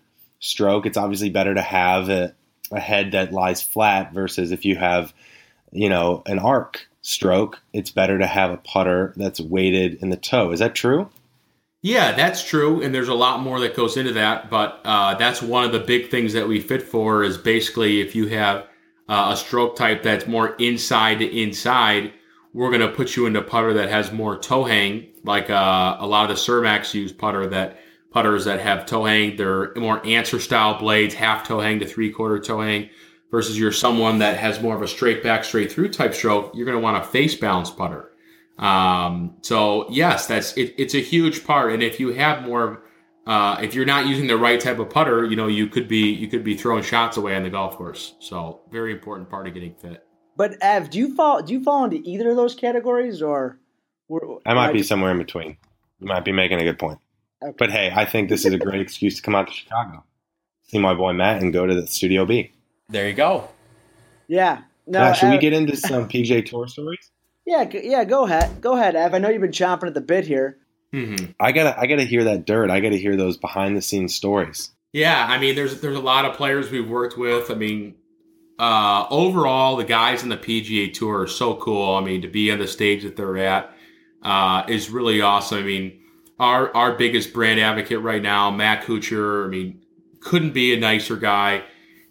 [0.40, 2.34] stroke, it's obviously better to have a,
[2.72, 5.14] a head that lies flat versus if you have,
[5.72, 10.16] you know, an arc stroke, it's better to have a putter that's weighted in the
[10.16, 10.50] toe.
[10.50, 11.08] Is that true?
[11.82, 14.50] Yeah, that's true, and there's a lot more that goes into that.
[14.50, 18.14] But uh, that's one of the big things that we fit for is basically if
[18.14, 18.66] you have
[19.08, 22.12] uh, a stroke type that's more inside to inside,
[22.52, 26.06] we're going to put you into putter that has more toe hang, like uh, a
[26.06, 27.78] lot of the Cermaks use putter that
[28.10, 29.36] putters that have toe hang.
[29.36, 32.90] They're more answer style blades, half toe hang to three quarter toe hang.
[33.30, 36.66] Versus you're someone that has more of a straight back, straight through type stroke, you're
[36.66, 38.09] going to want a face balance putter.
[38.60, 41.72] Um, so yes, that's it, it's a huge part.
[41.72, 42.82] And if you have more,
[43.26, 46.12] uh, if you're not using the right type of putter, you know you could be
[46.12, 48.14] you could be throwing shots away on the golf course.
[48.20, 50.06] So very important part of getting fit.
[50.36, 53.58] But Ev, do you fall do you fall into either of those categories, or
[54.44, 55.56] I might be somewhere in between.
[55.98, 56.98] You might be making a good point.
[57.42, 57.54] Okay.
[57.58, 60.04] But hey, I think this is a great excuse to come out to Chicago,
[60.64, 62.52] see my boy Matt, and go to the Studio B.
[62.90, 63.48] There you go.
[64.28, 64.62] Yeah.
[64.86, 67.10] No, Matt, should Ev, we get into some PGA Tour stories?
[67.46, 68.04] Yeah, yeah.
[68.04, 69.14] Go ahead, go ahead, Ev.
[69.14, 70.58] I know you've been chomping at the bit here.
[70.92, 71.32] Mm-hmm.
[71.38, 72.70] I gotta, I gotta hear that dirt.
[72.70, 74.70] I gotta hear those behind the scenes stories.
[74.92, 77.50] Yeah, I mean, there's there's a lot of players we've worked with.
[77.50, 77.94] I mean,
[78.58, 81.94] uh, overall, the guys in the PGA Tour are so cool.
[81.94, 83.72] I mean, to be on the stage that they're at
[84.22, 85.58] uh, is really awesome.
[85.58, 86.00] I mean,
[86.38, 89.46] our our biggest brand advocate right now, Matt Kuchar.
[89.46, 89.80] I mean,
[90.20, 91.62] couldn't be a nicer guy.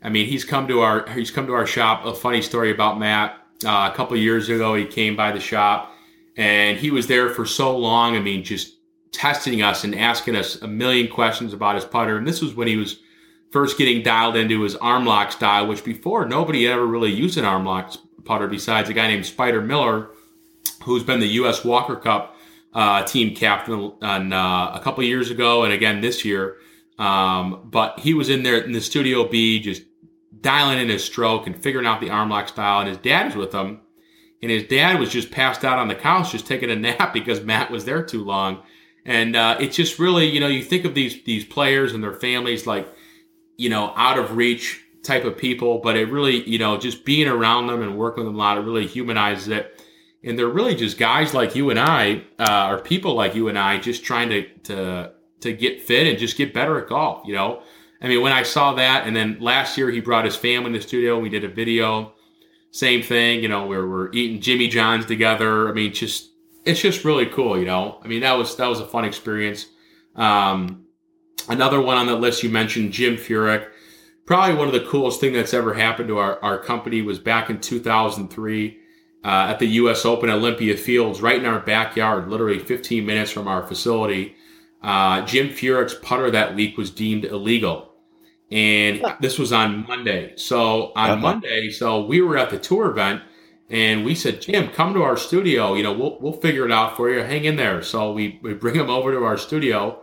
[0.02, 2.06] I mean, he's come to our he's come to our shop.
[2.06, 3.39] A funny story about Matt.
[3.66, 5.94] Uh, a couple years ago, he came by the shop
[6.38, 8.16] and he was there for so long.
[8.16, 8.78] I mean, just
[9.12, 12.18] testing us and asking us a million questions about his putter.
[12.18, 13.00] And this was when he was
[13.52, 17.46] first getting dialed into his arm lock style, which before nobody ever really used an
[17.46, 17.94] arm lock
[18.24, 20.10] putter besides a guy named Spider Miller,
[20.84, 21.66] who's been the U.S.
[21.66, 22.36] Walker Cup
[22.74, 26.58] uh, team captain on, uh, a couple years ago and again this year.
[26.98, 29.84] Um, but he was in there in the Studio B just
[30.42, 32.80] dialing in his stroke and figuring out the arm lock style.
[32.80, 33.82] And his dad was with him.
[34.42, 37.42] And his dad was just passed out on the couch, just taking a nap because
[37.42, 38.64] Matt was there too long.
[39.06, 42.14] And uh, it's just really, you know, you think of these these players and their
[42.14, 42.88] families like,
[43.58, 47.28] you know, out of reach type of people, but it really, you know, just being
[47.28, 49.82] around them and working with them a lot, it really humanizes it.
[50.24, 53.58] and they're really just guys like you and I, uh, or people like you and
[53.58, 57.26] I, just trying to to to get fit and just get better at golf.
[57.26, 57.64] You know,
[58.02, 60.74] I mean, when I saw that, and then last year he brought his family in
[60.74, 62.14] the studio, we did a video.
[62.72, 65.68] Same thing, you know, where we're eating Jimmy John's together.
[65.68, 66.30] I mean, just
[66.66, 68.00] it's just really cool, you know.
[68.04, 69.66] I mean, that was that was a fun experience.
[70.16, 70.86] Um,
[71.48, 73.68] another one on the list you mentioned, Jim Furyk.
[74.26, 77.50] Probably one of the coolest thing that's ever happened to our, our company was back
[77.50, 78.78] in 2003
[79.24, 80.06] uh, at the U.S.
[80.06, 84.36] Open Olympia Fields, right in our backyard, literally 15 minutes from our facility.
[84.82, 87.89] Uh, Jim Furyk's putter that week was deemed illegal,
[88.52, 90.34] and this was on Monday.
[90.36, 91.22] So on Uh-huh.
[91.22, 93.22] Monday, so we were at the tour event,
[93.70, 95.76] and we said, Jim, come to our studio.
[95.76, 97.20] You know, we'll we'll figure it out for you.
[97.22, 97.82] Hang in there.
[97.84, 100.02] So we we bring him over to our studio,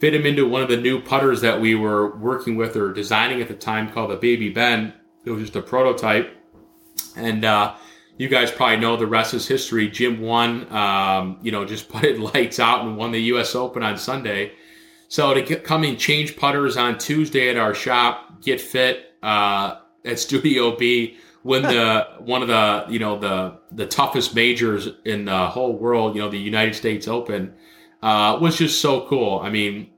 [0.00, 3.40] fit him into one of the new putters that we were working with or designing
[3.40, 4.92] at the time called the Baby Ben.
[5.24, 6.30] It was just a prototype,
[7.16, 7.74] and uh,
[8.18, 9.88] you guys probably know the rest is history.
[9.88, 10.70] Jim won.
[10.72, 13.54] Um, you know, just put it lights out and won the U.S.
[13.54, 14.52] Open on Sunday.
[15.08, 19.76] So to get, come and change putters on Tuesday at our shop, get fit uh,
[20.04, 25.26] at Studio B, win the one of the you know the the toughest majors in
[25.26, 27.54] the whole world, you know the United States Open,
[28.02, 29.40] uh, was just so cool.
[29.40, 29.90] I mean,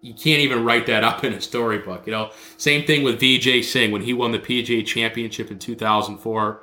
[0.00, 2.06] you can't even write that up in a storybook.
[2.06, 6.62] You know, same thing with Vijay Singh when he won the PGA Championship in 2004.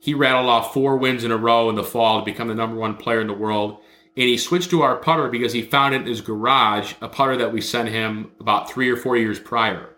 [0.00, 2.76] He rattled off four wins in a row in the fall to become the number
[2.76, 3.78] one player in the world.
[4.18, 7.36] And he switched to our putter because he found it in his garage, a putter
[7.36, 9.90] that we sent him about three or four years prior.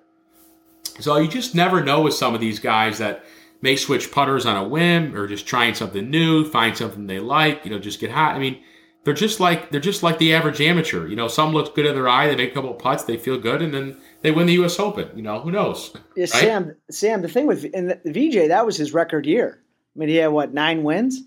[0.99, 3.25] So you just never know with some of these guys that
[3.63, 7.65] may switch putters on a whim or just trying something new, find something they like,
[7.65, 8.35] you know, just get hot.
[8.35, 8.63] I mean,
[9.05, 11.07] they're just like they're just like the average amateur.
[11.07, 13.17] You know, some looks good in their eye, they make a couple of putts, they
[13.17, 14.79] feel good, and then they win the U.S.
[14.79, 15.09] Open.
[15.17, 15.93] You know, who knows?
[16.15, 16.29] Yeah, Right?
[16.29, 16.77] Sam.
[16.91, 19.63] Sam, the thing with and the, Vijay, that was his record year.
[19.97, 21.23] I mean, he had what nine wins.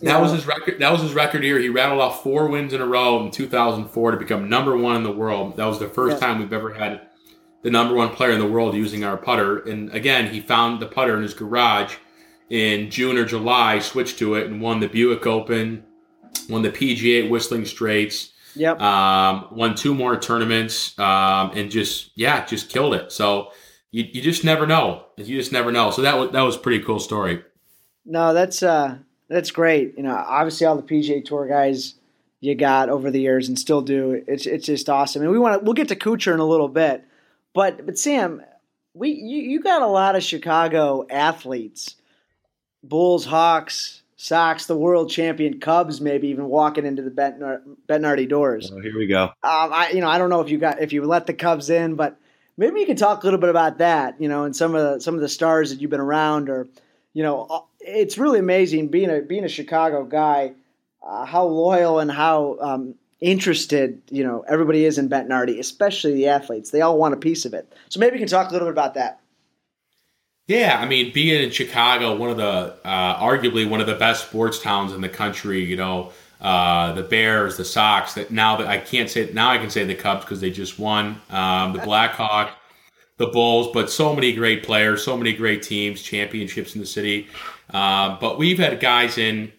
[0.00, 0.80] That was his record.
[0.80, 1.58] That was his record year.
[1.60, 5.02] He rattled off four wins in a row in 2004 to become number one in
[5.04, 5.56] the world.
[5.56, 6.26] That was the first Yeah.
[6.26, 7.02] time we've ever had
[7.62, 9.58] the number one player in the world using our putter.
[9.58, 11.94] And again, he found the putter in his garage
[12.50, 15.84] in June or July, switched to it, and won the Buick Open,
[16.48, 18.80] won the PGA at Whistling Straits, Yep.
[18.82, 23.12] um, won two more tournaments, um, and just yeah, just killed it.
[23.12, 23.52] So
[23.92, 25.04] you, you just never know.
[25.16, 25.92] You just never know.
[25.92, 27.42] So that was that was a pretty cool story.
[28.04, 28.96] No, that's uh
[29.32, 29.96] that's great.
[29.96, 31.94] You know, obviously all the PGA Tour guys
[32.42, 34.22] you got over the years and still do.
[34.26, 35.22] It's it's just awesome.
[35.22, 37.04] And we want to we'll get to Kuchar in a little bit,
[37.54, 38.42] but but Sam,
[38.94, 41.94] we you, you got a lot of Chicago athletes,
[42.82, 48.72] Bulls, Hawks, Sox, the world champion Cubs, maybe even walking into the Betnar- Bettinardi doors.
[48.74, 49.24] Oh, here we go.
[49.24, 51.70] Um, I you know I don't know if you got if you let the Cubs
[51.70, 52.18] in, but
[52.56, 54.20] maybe you can talk a little bit about that.
[54.20, 56.66] You know, and some of the some of the stars that you've been around, or
[57.12, 60.52] you know, it's really amazing being a being a Chicago guy,
[61.02, 66.28] uh, how loyal and how um, interested you know everybody is in Bettinardi, especially the
[66.28, 66.70] athletes.
[66.70, 67.72] They all want a piece of it.
[67.88, 69.20] So maybe you can talk a little bit about that.
[70.48, 74.28] Yeah, I mean, being in Chicago, one of the uh, arguably one of the best
[74.28, 75.64] sports towns in the country.
[75.64, 78.14] You know, uh, the Bears, the Sox.
[78.14, 80.78] That now that I can't say now, I can say the Cubs because they just
[80.78, 81.20] won.
[81.30, 82.50] Um, the Blackhawk,
[83.18, 87.28] the Bulls, but so many great players, so many great teams, championships in the city.
[87.72, 89.52] Uh, but we've had guys in.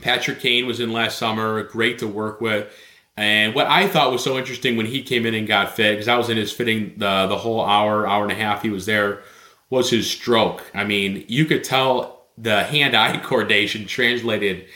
[0.00, 2.72] Patrick Kane was in last summer, great to work with.
[3.16, 6.08] And what I thought was so interesting when he came in and got fit, because
[6.08, 8.86] I was in his fitting the the whole hour, hour and a half he was
[8.86, 9.22] there,
[9.70, 10.64] was his stroke.
[10.74, 14.66] I mean, you could tell the hand-eye coordination translated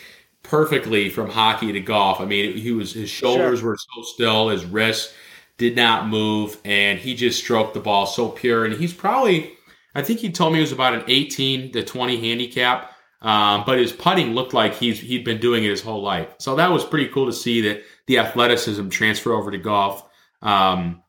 [0.43, 2.21] perfectly from hockey to golf.
[2.21, 5.15] I mean, he was his shoulders were so still, his wrists
[5.59, 8.65] did not move, and he just stroked the ball so pure.
[8.65, 9.56] And he's probably,
[9.97, 12.93] I think he told me it was about an 18 to 20 handicap.
[13.23, 16.29] Um, but his putting looked like he's he'd been doing it his whole life.
[16.39, 20.07] So that was pretty cool to see that the athleticism transfer over to golf.
[20.43, 21.03] Um,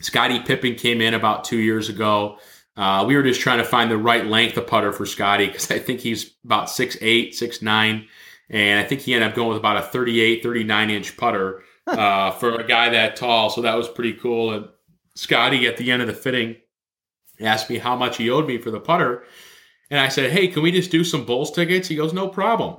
[0.00, 2.38] Scottie Pippen came in about two years ago.
[2.76, 5.70] Uh, we were just trying to find the right length of putter for Scottie because
[5.70, 8.06] I think he's about 6'8, 6'9.
[8.50, 12.32] And I think he ended up going with about a 38, 39 inch putter uh,
[12.32, 13.50] for a guy that tall.
[13.50, 14.52] So that was pretty cool.
[14.54, 14.68] And
[15.14, 16.56] Scottie, at the end of the fitting,
[17.40, 19.24] asked me how much he owed me for the putter.
[19.90, 22.76] And I said, "Hey, can we just do some Bulls tickets?" He goes, "No problem."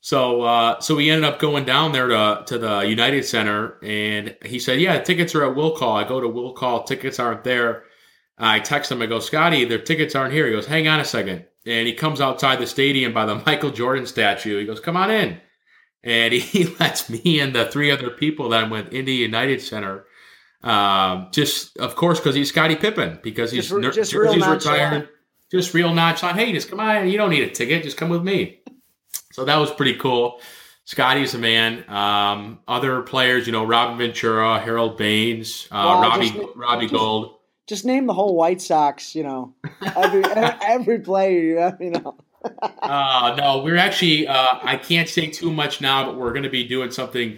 [0.00, 4.36] So, uh, so we ended up going down there to to the United Center, and
[4.44, 7.44] he said, "Yeah, tickets are at Will Call." I go to Will Call, tickets aren't
[7.44, 7.84] there.
[8.38, 9.02] I text him.
[9.02, 11.44] I go, "Scottie, their tickets aren't here." He goes, "Hang on a second.
[11.66, 14.58] and he comes outside the stadium by the Michael Jordan statue.
[14.58, 15.40] He goes, "Come on in,"
[16.02, 20.06] and he lets me and the three other people that i went into United Center.
[20.62, 25.08] Um, just of course because he's Scottie Pippen because he's Just just real jersey's retired
[25.50, 26.38] just real nonchalant.
[26.38, 27.08] Hey, just come on.
[27.08, 27.82] You don't need a ticket.
[27.82, 28.60] Just come with me.
[29.32, 30.40] So that was pretty cool.
[30.84, 31.88] Scottie's a man.
[31.88, 37.34] Um, other players, you know, Robin Ventura, Harold Baines, uh, Robbie just- Robbie just- Gold.
[37.66, 39.14] Just name the whole White Sox.
[39.14, 39.54] You know,
[39.94, 40.24] every
[40.62, 41.76] every player.
[41.78, 42.16] You know.
[42.62, 44.26] Uh, no, we're actually.
[44.26, 47.36] Uh, I can't say too much now, but we're going to be doing something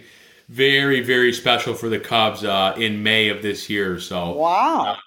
[0.51, 3.99] very, very special for the Cubs uh, in May of this year.
[3.99, 4.97] So Wow.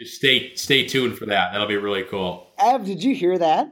[0.00, 1.52] just stay stay tuned for that.
[1.52, 2.48] That'll be really cool.
[2.58, 3.70] Ev, did you hear that?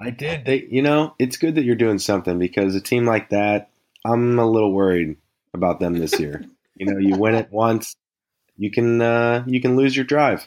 [0.00, 0.44] I did.
[0.44, 3.70] They, you know, it's good that you're doing something because a team like that,
[4.04, 5.16] I'm a little worried
[5.54, 6.44] about them this year.
[6.76, 7.96] you know, you win it once,
[8.56, 10.46] you can uh, you can lose your drive,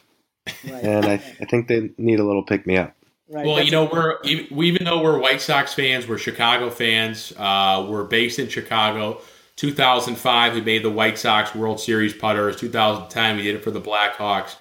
[0.64, 0.82] Right.
[0.84, 2.94] and I, I think they need a little pick me up.
[3.28, 3.44] right.
[3.44, 6.70] Well, That's- you know, we're e- we, even though we're White Sox fans, we're Chicago
[6.70, 7.32] fans.
[7.36, 9.20] Uh, we're based in Chicago.
[9.56, 12.56] 2005, we made the White Sox World Series putters.
[12.56, 14.56] 2010, we did it for the Blackhawks.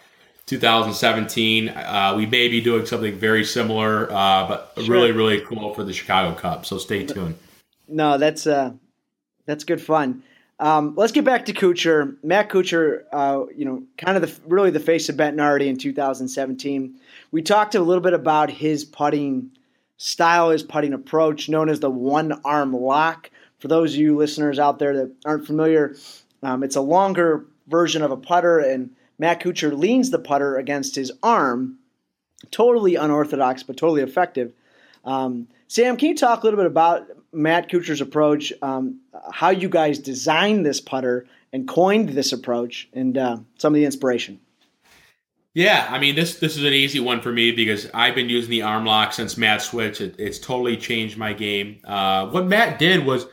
[0.46, 4.94] 2017, uh, we may be doing something very similar, uh, but Sure.
[4.96, 6.68] really, really cool for the Chicago Cubs.
[6.68, 7.36] So stay tuned.
[7.88, 8.72] No, that's uh,
[9.46, 10.24] that's good fun.
[10.60, 12.18] Um, let's get back to Kuchar.
[12.24, 16.96] Matt Kuchar, uh, you know, kind of the really the face of Bettinardi in 2017.
[17.32, 19.52] We talked a little bit about his putting
[19.98, 23.31] style, his putting approach, known as the one arm lock.
[23.62, 25.96] For those of you listeners out there that aren't familiar,
[26.42, 30.96] um, it's a longer version of a putter, and Matt Kuchar leans the putter against
[30.96, 31.78] his arm.
[32.50, 34.52] Totally unorthodox, but totally effective.
[35.06, 39.00] Um, Sam, can you talk a little bit about Matt Kuchar's approach, um,
[39.32, 43.86] how you guys designed this putter and coined this approach, and uh, some of the
[43.86, 44.40] inspiration?
[45.54, 48.50] Yeah, I mean this this is an easy one for me because I've been using
[48.50, 50.00] the arm lock since Matt switched.
[50.00, 51.82] It, it's totally changed my game.
[51.84, 53.26] Uh, what Matt did was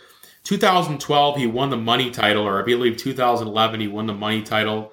[0.49, 4.93] 2012 he won the money title, or I believe 2011 he won the money title,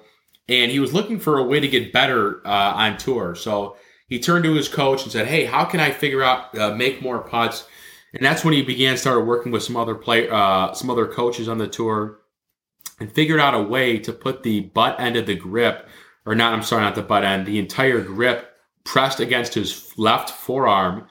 [0.50, 3.34] and he was looking for a way to get better uh, on tour.
[3.34, 6.74] So he turned to his coach and said, "Hey, how can I figure out uh,
[6.74, 7.66] make more putts?"
[8.12, 11.48] And that's when he began started working with some other play uh, some other coaches
[11.48, 12.18] on the tour,
[13.00, 15.88] and figured out a way to put the butt end of the grip
[16.26, 18.50] or not, I'm sorry, not the butt end, the entire grip
[18.84, 21.06] pressed against his left forearm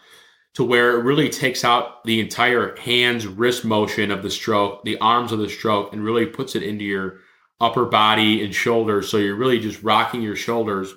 [0.56, 4.98] to where it really takes out the entire hands wrist motion of the stroke, the
[5.00, 7.20] arms of the stroke, and really puts it into your
[7.60, 9.10] upper body and shoulders.
[9.10, 10.94] So you're really just rocking your shoulders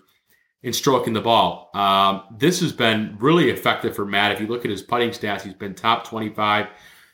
[0.63, 1.71] and stroking the ball.
[1.75, 4.33] Um, this has been really effective for Matt.
[4.33, 6.69] If you look at his putting stats, he's been top 25,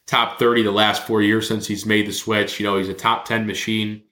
[0.06, 2.60] top 30 the last four years since he's made the switch.
[2.60, 4.02] You know, he's a top 10 machine.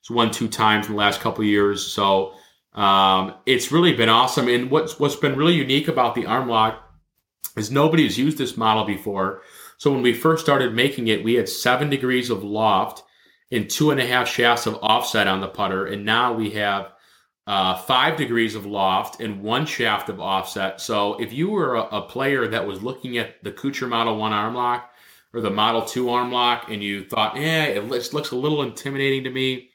[0.00, 1.86] He's won two times in the last couple years.
[1.86, 2.32] So
[2.74, 4.48] um, it's really been awesome.
[4.48, 6.91] And what's what's been really unique about the arm lock
[7.56, 9.42] is nobody's used this model before.
[9.78, 13.02] So when we first started making it, we had seven degrees of loft
[13.50, 16.92] and two and a half shafts of offset on the putter, and now we have
[17.46, 20.80] uh, five degrees of loft and one shaft of offset.
[20.80, 24.32] So if you were a, a player that was looking at the Kuchar Model One
[24.32, 24.90] arm lock
[25.34, 28.62] or the Model Two arm lock, and you thought, "Yeah, it looks, looks a little
[28.62, 29.70] intimidating to me,"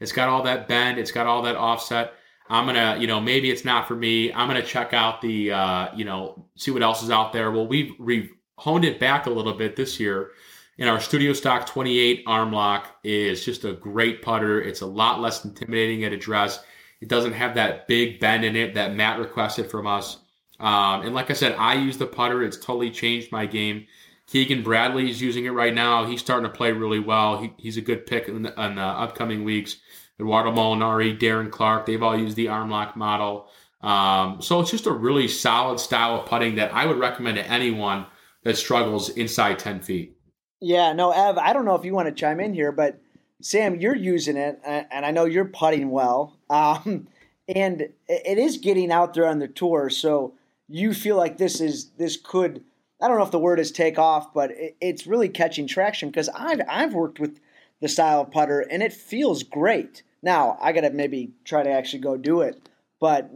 [0.00, 2.14] it's got all that bend, it's got all that offset.
[2.48, 4.32] I'm gonna, you know, maybe it's not for me.
[4.32, 7.50] I'm gonna check out the, uh, you know, see what else is out there.
[7.50, 10.30] Well, we've we've honed it back a little bit this year.
[10.78, 14.60] And our Studio Stock 28 arm lock is just a great putter.
[14.60, 16.62] It's a lot less intimidating at address.
[17.00, 20.18] It doesn't have that big bend in it that Matt requested from us.
[20.58, 22.42] Um, and like I said, I use the putter.
[22.42, 23.86] It's totally changed my game.
[24.28, 26.06] Keegan Bradley is using it right now.
[26.06, 27.38] He's starting to play really well.
[27.38, 29.76] He, he's a good pick in the, in the upcoming weeks.
[30.22, 33.48] Edoardo Molinari, Darren Clarke, they've all used the arm lock model.
[33.80, 37.50] Um, so it's just a really solid style of putting that I would recommend to
[37.50, 38.06] anyone
[38.44, 40.16] that struggles inside 10 feet.
[40.60, 43.00] Yeah, no, Ev, I don't know if you want to chime in here, but
[43.40, 46.38] Sam, you're using it, and I know you're putting well.
[46.48, 47.08] Um,
[47.48, 50.34] and it- is getting out there on the tour, so
[50.68, 52.62] you feel like this is this could
[53.02, 56.28] I don't know if the word is take off, but it's really catching traction because
[56.28, 57.40] I've I've worked with
[57.80, 60.04] the style of putter and it feels great.
[60.22, 62.60] Now I got to maybe try to actually go do it,
[63.00, 63.30] but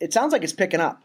[0.00, 1.02] it sounds like it's picking up.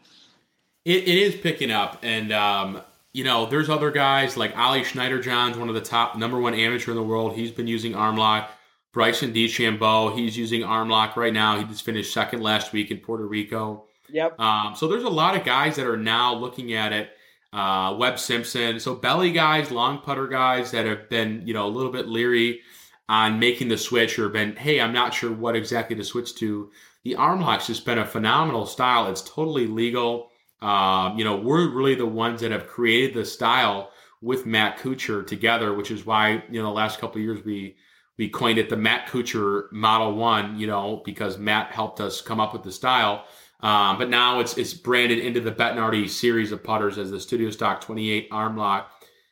[0.84, 2.82] It, it is picking up, and um,
[3.12, 6.54] you know, there's other guys like Ali Schneider John's one of the top number one
[6.54, 7.34] amateur in the world.
[7.34, 8.50] He's been using arm lock.
[8.92, 11.58] Bryson DeChambeau, he's using arm lock right now.
[11.58, 13.86] He just finished second last week in Puerto Rico.
[14.08, 14.38] Yep.
[14.38, 17.10] Um, so there's a lot of guys that are now looking at it.
[17.52, 21.68] Uh, Webb Simpson, so belly guys, long putter guys that have been, you know, a
[21.68, 22.60] little bit leery
[23.08, 26.70] on making the switch or been, hey, I'm not sure what exactly to switch to.
[27.04, 29.10] The arm lock's just been a phenomenal style.
[29.10, 30.30] It's totally legal.
[30.62, 33.90] Um, you know, we're really the ones that have created the style
[34.22, 37.76] with Matt Kuchar together, which is why you know the last couple of years we
[38.16, 40.58] we coined it the Matt Kuchar Model One.
[40.58, 43.26] You know, because Matt helped us come up with the style.
[43.60, 47.50] Um, but now it's it's branded into the Bettinardi series of putters as the Studio
[47.50, 48.90] Stock 28 arm lock.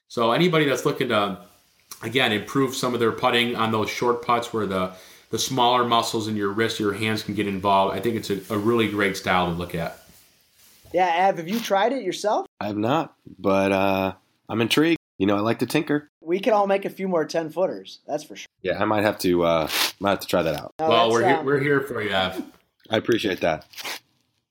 [0.08, 1.46] So anybody that's looking to
[2.02, 4.92] again improve some of their putting on those short putts where the
[5.30, 7.96] the smaller muscles in your wrist, your hands can get involved.
[7.96, 9.98] I think it's a, a really great style to look at.
[10.92, 12.46] Yeah, Av, have you tried it yourself?
[12.60, 14.12] I have not, but uh,
[14.48, 14.98] I'm intrigued.
[15.18, 16.10] You know, I like to tinker.
[16.20, 18.00] We can all make a few more ten footers.
[18.06, 18.46] That's for sure.
[18.60, 19.42] Yeah, I might have to.
[19.44, 19.68] Uh,
[20.00, 20.74] might have to try that out.
[20.78, 22.42] No, well, we're here, um, we're here for you, Av.
[22.90, 23.64] I appreciate that.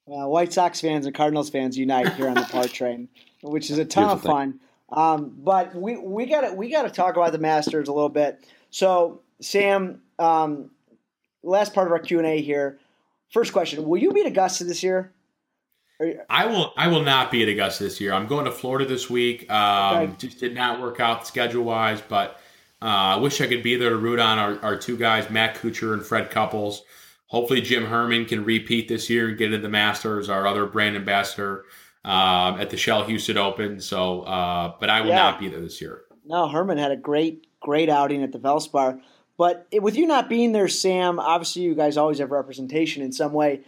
[0.07, 3.07] uh, White Sox fans and Cardinals fans unite here on the Par Train,
[3.43, 4.59] which is a ton of Beautiful fun.
[4.91, 8.09] Um, but we we got to we got to talk about the Masters a little
[8.09, 8.39] bit.
[8.71, 10.71] So, Sam, um,
[11.43, 12.77] last part of our Q and A here.
[13.29, 15.11] First question: Will you be at Augusta this year?
[15.99, 16.73] You- I will.
[16.75, 18.11] I will not be at Augusta this year.
[18.13, 19.49] I'm going to Florida this week.
[19.51, 20.13] Um, Okay.
[20.17, 22.39] Just did not work out schedule wise, but
[22.81, 25.55] uh, I wish I could be there to root on our, our two guys, Matt
[25.55, 26.81] Kuchar and Fred Couples.
[27.27, 30.27] Hopefully, Jim Herman can repeat this year and get into the Masters.
[30.27, 31.63] Our other brand ambassador
[32.03, 33.79] um, at the Shell Houston Open.
[33.79, 35.17] So, uh, but I will Yeah.
[35.17, 36.01] not be there this year.
[36.25, 39.01] No, Herman had a great, great outing at the Valspar.
[39.37, 43.11] But it, with you not being there, Sam, obviously you guys always have representation in
[43.11, 43.61] some way.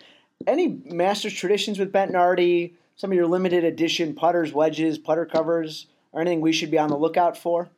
[0.45, 2.73] Any Masters traditions with Bettinardi?
[2.95, 6.89] Some of your limited edition putters, wedges, putter covers, or anything we should be on
[6.89, 7.69] the lookout for?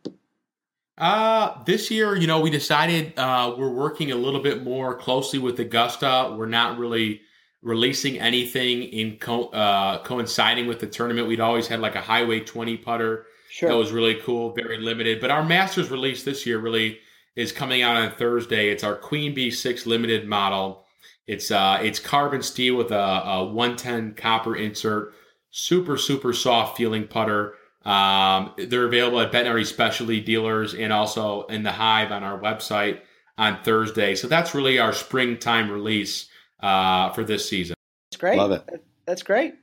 [0.98, 5.40] Uh, this year, you know, we decided uh, we're working a little bit more closely
[5.40, 6.34] with Augusta.
[6.38, 7.22] We're not really
[7.66, 11.28] releasing anything in co- uh, coinciding with the tournament.
[11.28, 13.70] We'd always had like a Highway 20 putter Sure.
[13.70, 15.20] that was really cool, very limited.
[15.20, 17.00] But our Masters release this year really
[17.36, 18.70] is coming out on Thursday.
[18.70, 20.86] It's our Queen Bee 6 limited model.
[21.26, 25.14] It's uh, it's carbon steel with a, a 110 copper insert.
[25.50, 27.56] Super super soft feeling putter.
[27.84, 33.00] Um, they're available at Bettinardi specialty dealers and also in the Hive on our website
[33.38, 34.14] on Thursday.
[34.16, 36.30] So that's really our springtime release
[36.60, 37.76] uh, for this season.
[38.12, 38.38] That's great.
[38.38, 38.84] Love it.
[39.06, 39.56] That's great.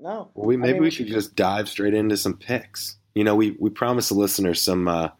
[0.00, 0.30] No.
[0.34, 2.96] Well, we I maybe mean, we should just dive straight into some picks.
[3.14, 5.10] You know, we we promised the listeners some uh,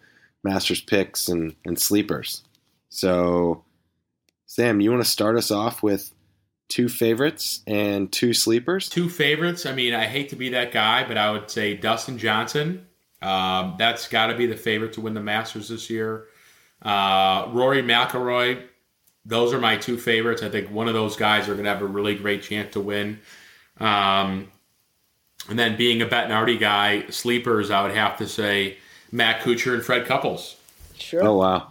[0.45, 2.43] Masters picks and and sleepers.
[2.89, 3.65] So,
[4.47, 6.13] Sam, you want to start us off with
[6.69, 8.89] two favorites and two sleepers?
[8.89, 9.67] Two favorites.
[9.67, 12.87] I mean, I hate to be that guy, but I would say Dustin Johnson.
[13.21, 16.27] Um, that's got to be the favorite to win the Masters this year.
[16.83, 18.67] Uh, Rory McIlroy.
[19.25, 20.43] Those are my two favorites.
[20.43, 22.81] I think one of those guys are going to have a really great chance to
[22.81, 23.21] win.
[23.79, 24.49] Um,
[25.49, 28.79] and then being a Bettinardi guy, sleepers, I would have to say
[29.11, 30.57] Matt Kuchar and Fred Couples.
[30.95, 31.25] Sure.
[31.25, 31.69] Oh wow,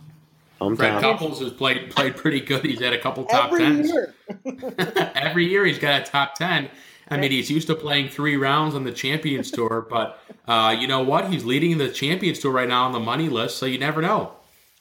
[0.57, 1.01] Fred hometown.
[1.01, 2.65] Couples has played played pretty good.
[2.65, 3.91] He's had a couple top Every tens.
[3.91, 4.13] year.
[5.15, 6.69] Every year he's got a top 10.
[7.09, 10.87] I mean, he's used to playing three rounds on the Champions Tour, but uh, you
[10.87, 11.29] know what?
[11.29, 14.31] He's leading the Champions Tour right now on the money list, so you never know.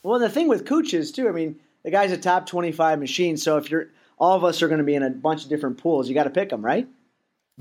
[0.05, 1.29] Well, the thing with Cooch is too.
[1.29, 3.37] I mean, the guy's a top twenty-five machine.
[3.37, 5.79] So if you're, all of us are going to be in a bunch of different
[5.79, 6.09] pools.
[6.09, 6.87] You got to pick them, right?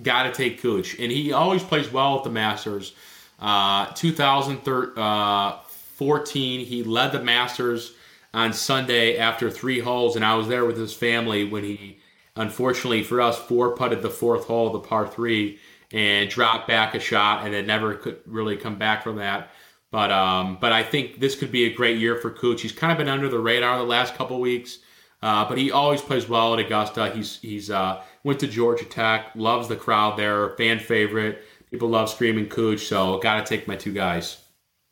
[0.01, 0.97] Got to take Cooch.
[0.99, 2.93] And he always plays well at the Masters.
[3.39, 7.93] Uh, 2014, he led the Masters
[8.33, 11.97] on Sunday after three holes, and I was there with his family when he,
[12.35, 15.59] unfortunately for us, four putted the fourth hole, the par three,
[15.91, 19.49] and dropped back a shot, and it never could really come back from that.
[19.91, 22.61] But um, but I think this could be a great year for Cooch.
[22.61, 24.79] He's kind of been under the radar the last couple weeks,
[25.23, 27.09] uh, but he always plays well at Augusta.
[27.11, 31.43] He's he's uh, went to Georgia Tech, loves the crowd there, fan favorite.
[31.71, 34.37] People love screaming Cooch, so got to take my two guys.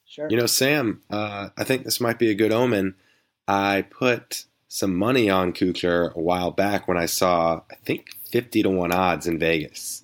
[0.06, 0.28] Sure.
[0.30, 2.96] You know, Sam, uh, I think this might be a good omen.
[3.48, 8.64] I put some money on Kuchar a while back when I saw, I think, 50
[8.64, 10.04] to 1 odds in Vegas.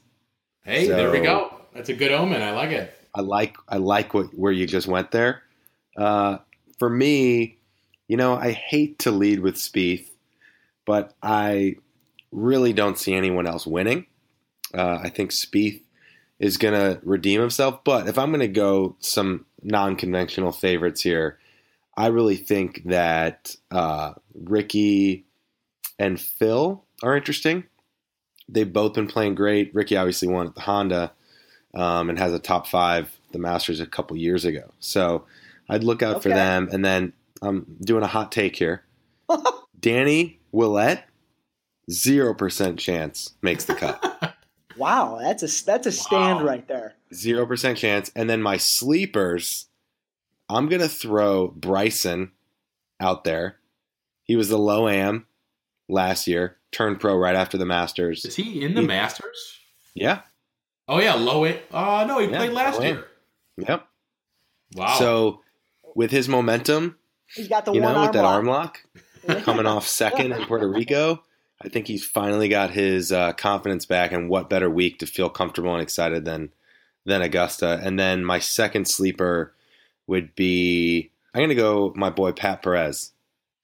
[0.63, 1.53] Hey, there we go.
[1.73, 2.41] That's a good omen.
[2.41, 2.97] I like it.
[3.15, 5.43] I like I like what where you just went there.
[5.95, 6.37] Uh,
[6.79, 7.57] for me,
[8.07, 10.07] you know, I hate to lead with Spieth,
[10.85, 11.75] but I
[12.31, 14.07] really don't see anyone else winning.
[14.73, 15.81] Uh, I think Spieth
[16.39, 21.37] is going to redeem himself, but if I'm going to go some non-conventional favorites here,
[21.95, 25.25] I really think that uh, Rickie
[25.99, 27.65] and Phil are interesting.
[28.49, 29.73] They've both been playing great.
[29.75, 31.11] Rickie obviously won at the Honda
[31.73, 34.71] um, and has a top five the Masters a couple years ago.
[34.79, 35.25] So
[35.69, 36.69] I'd look out for them.
[36.71, 38.83] And then I'm doing a hot take here.
[39.79, 41.03] Danny Willett,
[41.89, 44.35] zero percent chance makes the cut.
[44.75, 46.45] Wow, that's a that's a stand Wow.
[46.45, 46.95] right there.
[47.13, 48.11] Zero percent chance.
[48.15, 49.67] And then my sleepers,
[50.49, 52.31] I'm gonna throw Bryson
[52.99, 53.57] out there.
[54.23, 55.27] He was the low am
[55.87, 58.25] last year, turned pro right after the Masters.
[58.25, 59.59] Is he in the He- Masters?
[59.93, 60.21] Yeah.
[60.87, 61.65] Oh yeah, low it.
[61.71, 63.05] Uh no, he Yeah, played last low year.
[63.57, 63.87] Yep.
[64.75, 64.95] Wow.
[64.99, 65.41] So
[65.95, 66.97] with his momentum,
[67.35, 68.33] He's got the you one know, with that lock.
[68.35, 68.85] arm lock
[69.43, 71.23] coming off second in Puerto Rico,
[71.61, 74.11] I think he's finally got his uh, confidence back.
[74.11, 76.51] And what better week to feel comfortable and excited than
[77.05, 77.79] than Augusta?
[77.83, 79.53] And then my second sleeper
[80.07, 83.11] would be I'm going to go my boy Pat Perez.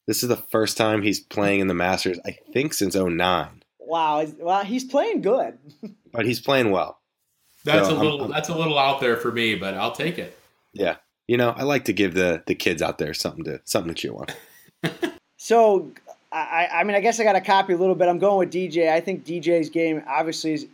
[0.08, 3.64] This is the first time he's playing in the Masters, I think, since 09.
[3.80, 5.60] Wow, well, he's playing good.
[6.12, 6.99] but he's playing well.
[7.64, 9.92] That's So, a I'm- little I'm- that's a little out there for me, but I'll
[9.92, 10.38] take it.
[10.74, 10.96] Yeah.
[11.28, 14.00] You know, I like to give the the kids out there something to something to
[14.00, 14.28] chew on.
[15.42, 15.90] So,
[16.34, 18.10] I, I mean, I guess I got to copy a little bit.
[18.10, 18.92] I'm going with DJ.
[18.92, 20.68] I think DJ's game obviously is.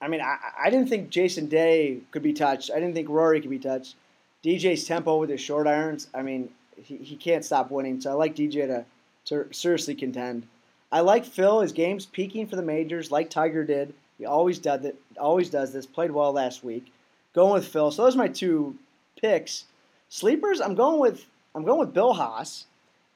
[0.00, 2.70] I mean, I, I didn't think Jason Day could be touched.
[2.70, 3.96] I didn't think Rory could be touched.
[4.42, 6.08] DJ's tempo with his short irons.
[6.14, 6.48] I mean,
[6.82, 8.00] he, he can't stop winning.
[8.00, 8.84] So I like DJ to,
[9.26, 10.46] to seriously contend.
[10.90, 11.60] I like Phil.
[11.60, 13.92] His game's peaking for the majors, like Tiger did.
[14.18, 15.00] He always does it.
[15.18, 15.86] Always does this.
[15.86, 16.92] Played well last week.
[17.34, 17.90] Going with Phil.
[17.90, 18.76] So those are my two
[19.20, 19.64] picks.
[20.08, 20.60] Sleepers.
[20.60, 22.66] I'm going with I'm going with Bill Haas.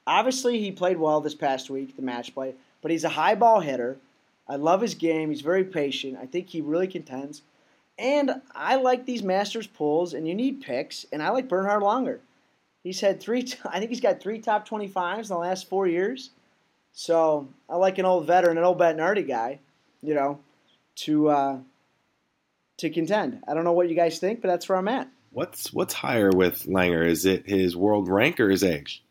[0.07, 3.61] Obviously, he played well this past week, the match play, but he's a high ball
[3.61, 3.99] hitter.
[4.49, 5.31] I love his game.
[5.31, 6.19] He's very patient.
[6.21, 7.43] I think he really contends.
[7.99, 12.19] And I like these Masters pulls, and you need picks, and I like Bernhard Langer.
[12.83, 16.31] He's had three, I think he's got three top 25s in the last four years.
[16.93, 19.61] So I like an old veteran, an old Bettinardi guy,
[20.03, 20.41] you know,
[20.97, 21.59] to uh,
[22.79, 23.43] to contend.
[23.47, 25.09] I don't know what you guys think, but that's where I'm at.
[25.31, 27.07] What's what's higher with Langer?
[27.07, 29.03] Is it his world rank or his age?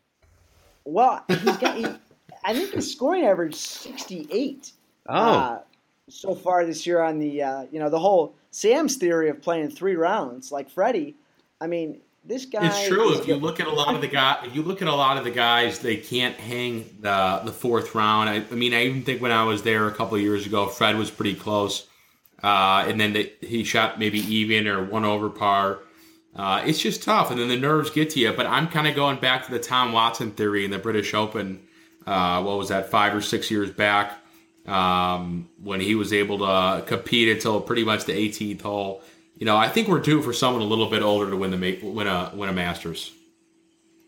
[0.84, 1.86] Well, he's got, he,
[2.44, 4.72] I think his scoring average 68.
[5.08, 5.60] Oh, uh,
[6.08, 9.70] so far this year on the uh, you know the whole Sam's theory of playing
[9.70, 11.16] three rounds like Freddie.
[11.60, 12.66] I mean, this guy.
[12.66, 13.18] It's true.
[13.18, 15.16] If you look at a lot of the guy, if you look at a lot
[15.16, 18.28] of the guys, they can't hang the the fourth round.
[18.28, 20.66] I, I mean, I even think when I was there a couple of years ago,
[20.66, 21.86] Fred was pretty close,
[22.42, 25.80] uh, and then they, he shot maybe even or one over par.
[26.34, 28.32] Uh, it's just tough, and then the nerves get to you.
[28.32, 31.62] But I'm kind of going back to the Tom Watson theory in the British Open.
[32.06, 32.88] Uh, what was that?
[32.90, 34.12] Five or six years back,
[34.66, 39.02] um, when he was able to compete until pretty much the 18th hole.
[39.36, 41.78] You know, I think we're due for someone a little bit older to win the
[41.82, 43.12] win a win a Masters.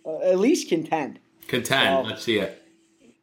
[0.06, 1.18] Uh, at least contend.
[1.48, 1.94] Contend.
[1.94, 2.62] Well- Let's see it.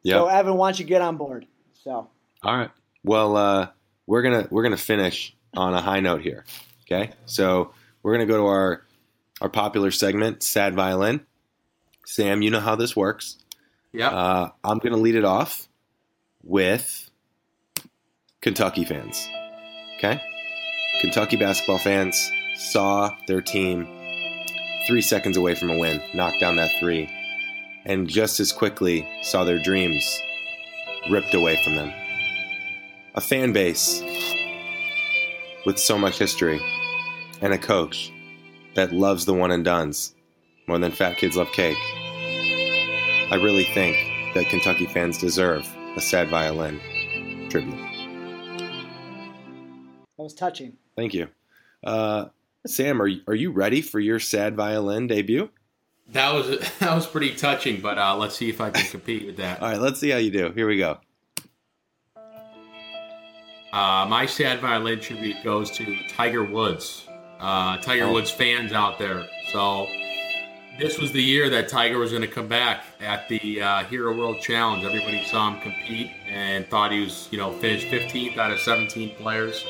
[0.03, 0.15] yeah.
[0.15, 1.45] So Evan, why don't you get on board?
[1.83, 2.09] So
[2.43, 2.71] All right.
[3.03, 3.67] Well, uh,
[4.07, 6.45] we're gonna we're gonna finish on a high note here.
[6.83, 7.11] Okay.
[7.25, 7.73] So
[8.03, 8.83] we're gonna go to our
[9.41, 11.25] our popular segment, sad violin.
[12.05, 13.37] Sam, you know how this works.
[13.93, 14.09] Yeah.
[14.09, 15.67] Uh, I'm gonna lead it off
[16.43, 17.09] with
[18.41, 19.27] Kentucky fans.
[19.97, 20.19] Okay.
[21.01, 23.87] Kentucky basketball fans saw their team
[24.87, 27.09] three seconds away from a win, knock down that three,
[27.85, 30.21] and just as quickly saw their dreams
[31.09, 31.91] ripped away from them
[33.15, 34.01] a fan base
[35.65, 36.61] with so much history
[37.41, 38.11] and a coach
[38.75, 40.15] that loves the one and dones
[40.67, 41.77] more than fat kids love cake.
[43.31, 43.97] I really think
[44.33, 46.79] that Kentucky fans deserve a sad violin
[47.49, 47.75] tribute.
[50.17, 50.77] that was touching.
[51.01, 51.29] Thank you.
[51.83, 52.25] Uh,
[52.67, 55.49] Sam, are you, are you ready for your sad violin debut?
[56.09, 59.37] that was that was pretty touching, but uh, let's see if I can compete with
[59.37, 59.59] that.
[59.63, 60.51] All right, let's see how you do.
[60.51, 60.99] Here we go.
[63.73, 67.07] Uh, my sad violin tribute goes to Tiger Woods.
[67.39, 68.13] Uh, Tiger Oh.
[68.13, 69.25] Woods fans out there.
[69.51, 69.87] So
[70.77, 74.15] this was the year that Tiger was going to come back at the uh, Hero
[74.15, 74.83] World Challenge.
[74.83, 79.15] Everybody saw him compete and thought he was, you know, finished 15th out of 17
[79.15, 79.65] players,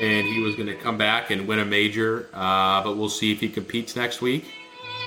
[0.00, 2.28] and he was going to come back and win a major.
[2.32, 4.44] Uh, but we'll see if he competes next week.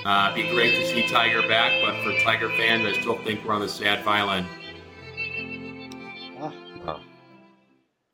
[0.04, 3.44] Uh, it'd be great to see Tiger back, but for Tiger fans, I still think
[3.44, 4.44] we're on the sad violin.
[6.38, 7.00] Wow.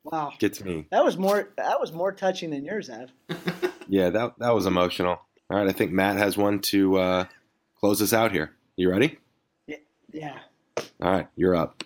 [0.03, 0.87] wow, Gets me.
[0.91, 3.11] that was more that was more touching than yours, Ev.
[3.87, 5.19] Yeah, that that was emotional.
[5.49, 7.25] All right, I think Matt has one to uh,
[7.77, 8.51] close us out here.
[8.77, 9.17] You ready?
[10.13, 10.37] Yeah.
[11.01, 11.83] All right, you're up.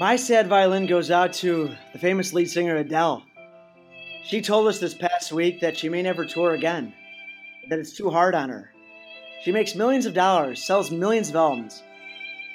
[0.00, 3.22] My sad violin goes out to the famous lead singer Adele.
[4.24, 6.92] She told us this past week that she may never tour again,
[7.68, 8.72] that it's too hard on her.
[9.44, 11.80] She makes millions of dollars, sells millions of albums,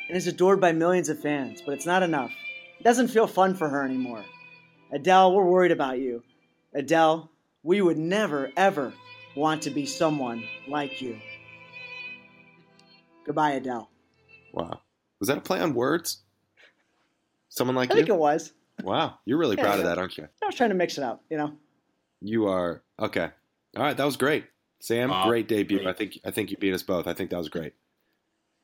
[0.10, 2.32] and is adored by millions of fans, but it's not enough.
[2.78, 4.26] It doesn't feel fun for her anymore.
[4.92, 6.24] Adele, we're worried about you.
[6.74, 7.32] Adele,
[7.64, 8.92] we would never, ever
[9.38, 11.18] want to be someone like you.
[13.26, 13.90] Goodbye, Adele.
[14.52, 14.82] Wow,
[15.22, 16.24] was that a play on words?
[17.50, 18.54] Someone like I think it was.
[18.84, 19.90] Wow, you're really Yeah, proud of yeah.
[19.90, 20.28] that, aren't you?
[20.42, 21.54] I was trying to mix it up, you know.
[22.22, 23.30] You are okay.
[23.76, 24.46] All right, that was great,
[24.80, 25.10] Sam.
[25.10, 25.78] Wow, great debut.
[25.80, 25.88] great.
[25.88, 27.08] I think I think you beat us both.
[27.08, 27.74] I think that was great.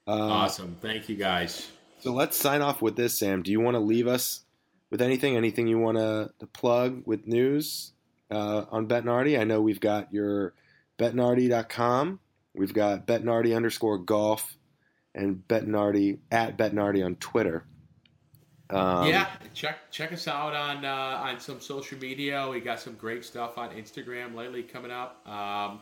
[0.07, 0.77] Uh, Awesome.
[0.81, 1.69] Thank you, guys.
[1.99, 3.41] So let's sign off with this, Sam.
[3.43, 4.41] Do you want to leave us
[4.91, 5.35] with anything?
[5.35, 7.93] Anything you want to, to plug with news
[8.29, 9.39] uh, on Bettinardi?
[9.39, 10.53] I know we've got your
[10.99, 12.19] bettinardi.com.
[12.53, 14.55] We've got bettinardi underscore golf
[15.13, 17.65] and bettinardi at bettinardi on Twitter.
[18.69, 22.47] Um, yeah, check check us out on uh, on some social media.
[22.49, 25.27] We got some great stuff on Instagram lately coming up.
[25.27, 25.81] Um,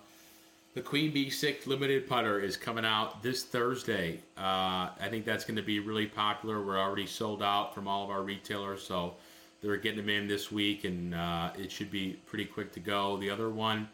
[0.74, 4.20] The Queen Bee 6 limited putter is coming out this Thursday.
[4.38, 6.62] Uh, I think that's going to be really popular.
[6.62, 9.14] We're already sold out from all of our retailers, so
[9.62, 13.18] they're getting them in this week, and uh, it should be pretty quick to go.
[13.18, 13.88] The other one,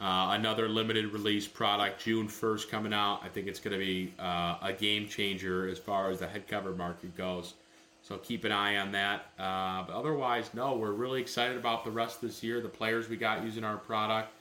[0.00, 3.20] uh, another limited release product, June 1st coming out.
[3.24, 6.48] I think it's going to be uh, a game changer as far as the head
[6.48, 7.54] cover market goes.
[8.10, 9.26] So keep an eye on that.
[9.38, 13.08] Uh, but otherwise, no, we're really excited about the rest of this year, the players
[13.08, 14.32] we got using our product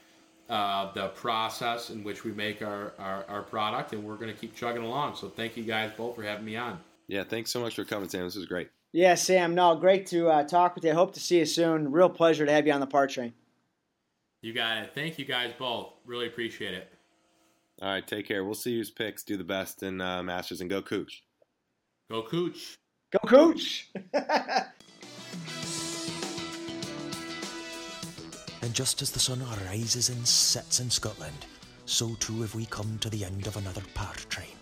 [0.50, 4.40] uh, the process in which we make our, our, our product, and we're going to
[4.40, 5.16] keep chugging along.
[5.16, 6.80] So thank you guys both for having me on.
[7.08, 8.24] Yeah, thanks so much for coming, Sam.
[8.24, 8.70] This was great.
[8.92, 9.54] Yeah, Sam.
[9.54, 10.94] No, great to uh, talk with you.
[10.94, 11.92] Hope to see you soon.
[11.92, 13.34] Real pleasure to have you on the par train.
[14.42, 14.92] You got it.
[14.96, 15.94] Thank you guys both.
[16.06, 16.92] Really appreciate it.
[17.82, 18.44] All right, take care.
[18.44, 19.24] We'll see who's picks.
[19.24, 21.24] Do the best in uh, Masters and go Cooch.
[22.10, 22.79] Go Cooch.
[23.12, 23.90] Go Cooch.
[28.62, 31.46] And just as the sun rises and sets in Scotland,
[31.86, 34.56] so too have we come to the end of another Par Train.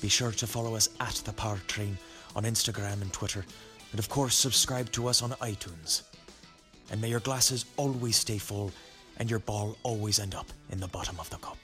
[0.00, 1.98] Be sure to follow us at the Par Train
[2.34, 3.44] on Instagram and Twitter,
[3.90, 6.02] and of course subscribe to us on iTunes.
[6.90, 8.70] And may your glasses always stay full
[9.18, 11.58] and your ball always end up in the bottom of the cup.